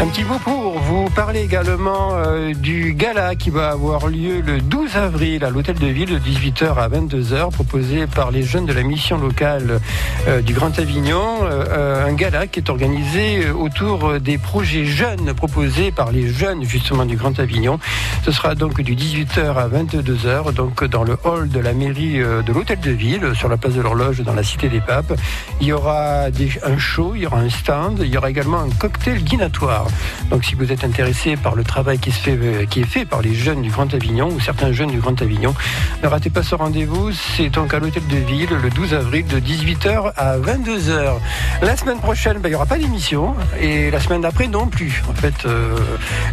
Un 0.02 0.08
petit 0.08 0.26
mot 0.26 0.38
pour 0.40 0.78
vous 0.78 1.10
parler 1.12 1.40
également 1.40 2.16
euh, 2.16 2.54
du 2.54 2.94
gala 2.94 3.36
qui 3.36 3.50
va 3.50 3.70
avoir 3.70 4.08
lieu 4.08 4.42
le 4.42 4.60
12 4.60 4.98
avril 4.98 5.46
à 5.46 5.50
l'hôtel 5.50 5.80
de 5.80 5.88
ville 5.88 6.10
de 6.10 6.20
18h 6.20 6.76
à 6.76 6.90
22h, 6.90 7.50
proposé 7.52 8.06
par 8.06 8.30
les 8.30 8.44
jeunes 8.44 8.66
de 8.66 8.74
la 8.74 8.84
mission 8.84 9.18
locale 9.18 9.80
euh, 10.28 10.42
du 10.42 10.54
Grand 10.54 10.78
Avignon. 10.80 11.40
Euh, 11.44 12.06
un 12.06 12.14
gala 12.14 12.46
qui 12.46 12.60
est 12.60 12.70
organisé 12.70 13.50
autour 13.50 14.20
des 14.20 14.38
projets 14.38 14.84
jeunes 14.84 15.34
proposés 15.34 15.94
par 15.94 16.12
les 16.12 16.28
jeunes 16.28 16.64
justement 16.64 17.06
du 17.06 17.16
Grand 17.16 17.40
Avignon. 17.40 17.80
Ce 18.26 18.34
sera 18.34 18.54
donc 18.54 18.82
du 18.82 18.96
18h 18.96 19.56
à 19.56 19.70
22h, 19.70 20.52
donc 20.54 20.84
dans 20.84 21.06
le 21.06 21.18
hall 21.24 21.48
de 21.48 21.60
la 21.60 21.74
mairie 21.74 22.18
de 22.18 22.54
l'hôtel 22.54 22.82
de 22.82 22.92
ville, 22.92 23.32
sur 23.34 23.48
la 23.48 23.56
place 23.56 23.74
de 23.74 23.82
l'horloge 23.82 24.22
dans 24.22 24.34
la 24.34 24.44
cité 24.44 24.68
des 24.68 24.82
papes. 24.82 25.14
Il 25.62 25.68
y 25.68 25.72
aura 25.72 26.26
un 26.64 26.78
show, 26.78 27.14
il 27.16 27.22
y 27.22 27.26
aura 27.26 27.40
un 27.40 27.50
stand, 27.50 28.02
il 28.04 28.14
y 28.14 28.18
aura 28.18 28.30
également 28.30 28.60
un 28.60 28.70
cocktail 28.70 29.24
dînatoire. 29.24 29.85
Donc 30.30 30.46
si 30.46 30.56
vous 30.56 30.72
êtes 30.72 30.84
intéressé 30.84 31.36
par 31.38 31.56
le 31.56 31.64
travail 31.64 32.00
euh, 32.28 32.66
qui 32.66 32.82
est 32.82 32.86
fait 32.86 33.06
par 33.06 33.22
les 33.22 33.34
jeunes 33.34 33.62
du 33.62 33.70
Grand 33.70 33.94
Avignon 33.94 34.30
ou 34.30 34.40
certains 34.40 34.72
jeunes 34.72 34.92
du 34.92 35.00
Grand 35.00 35.20
Avignon, 35.22 35.54
ne 36.04 36.08
ratez 36.08 36.30
pas 36.30 36.44
ce 36.44 36.56
rendez-vous. 36.56 37.12
C'est 37.12 37.50
donc 37.50 37.74
à 37.74 37.80
l'hôtel 37.80 38.06
de 38.08 38.18
ville 38.18 38.50
le 38.62 38.70
12 38.70 38.94
avril 38.94 39.26
de 39.28 39.40
18h 39.40 40.14
à 40.16 40.38
22h. 40.38 41.16
La 41.62 41.78
semaine 41.78 42.00
prochaine, 42.00 42.40
ben, 42.40 42.50
il 42.50 42.52
n'y 42.52 42.56
aura 42.56 42.66
pas 42.66 42.78
d'émission 42.78 43.36
et 43.60 43.92
la 43.92 44.00
semaine 44.00 44.22
d'après 44.22 44.48
non 44.48 44.68
plus. 44.68 45.04
En 45.10 45.14
fait, 45.14 45.46
euh, 45.46 45.76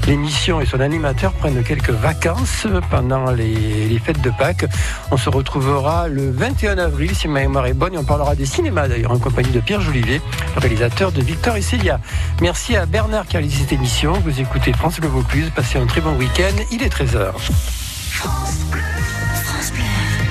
l'émission 0.07 0.61
et 0.61 0.67
son 0.67 0.81
animateur 0.81 1.33
prennent 1.33 1.63
quelques 1.63 1.91
vacances 1.91 2.67
pendant 2.91 3.31
les, 3.31 4.01
fêtes 4.05 4.21
de 4.21 4.31
Pâques. 4.31 4.67
On 5.11 5.17
se 5.17 5.29
retrouvera 5.29 6.09
le 6.09 6.31
21 6.31 6.79
avril, 6.79 7.15
si 7.15 7.29
ma 7.29 7.41
mémoire 7.41 7.67
est 7.67 7.75
bonne, 7.75 7.95
et 7.95 7.99
on 7.99 8.05
parlera 8.05 8.35
des 8.35 8.47
cinémas 8.47 8.89
d'ailleurs 8.89 9.13
en 9.13 9.19
compagnie 9.19 9.51
de 9.51 9.61
Pierre 9.61 9.81
Jolivet, 9.81 10.21
réalisateur 10.57 11.13
de 11.13 11.23
Victor 11.23 11.57
et 11.57 11.63
Célia. 11.63 12.01
Merci 12.41 12.77
à 12.77 12.87
Bernard 12.87 13.27
qui 13.27 13.37
cette 13.51 13.73
émission. 13.73 14.13
Vous 14.25 14.41
écoutez 14.41 14.73
France 14.73 14.99
Le 15.01 15.09
Vaucluse. 15.09 15.51
Passez 15.55 15.79
un 15.79 15.87
très 15.87 16.01
bon 16.01 16.15
week-end. 16.17 16.55
Il 16.71 16.83
est 16.83 16.93
13h. 16.93 17.33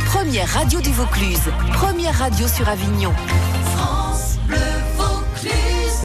Première 0.05 0.47
radio 0.47 0.79
du 0.81 0.91
Vaucluse. 0.91 1.51
Première 1.73 2.17
radio 2.17 2.47
sur 2.47 2.67
Avignon. 2.69 3.13
France 3.17 3.47
Bleu. 3.49 3.60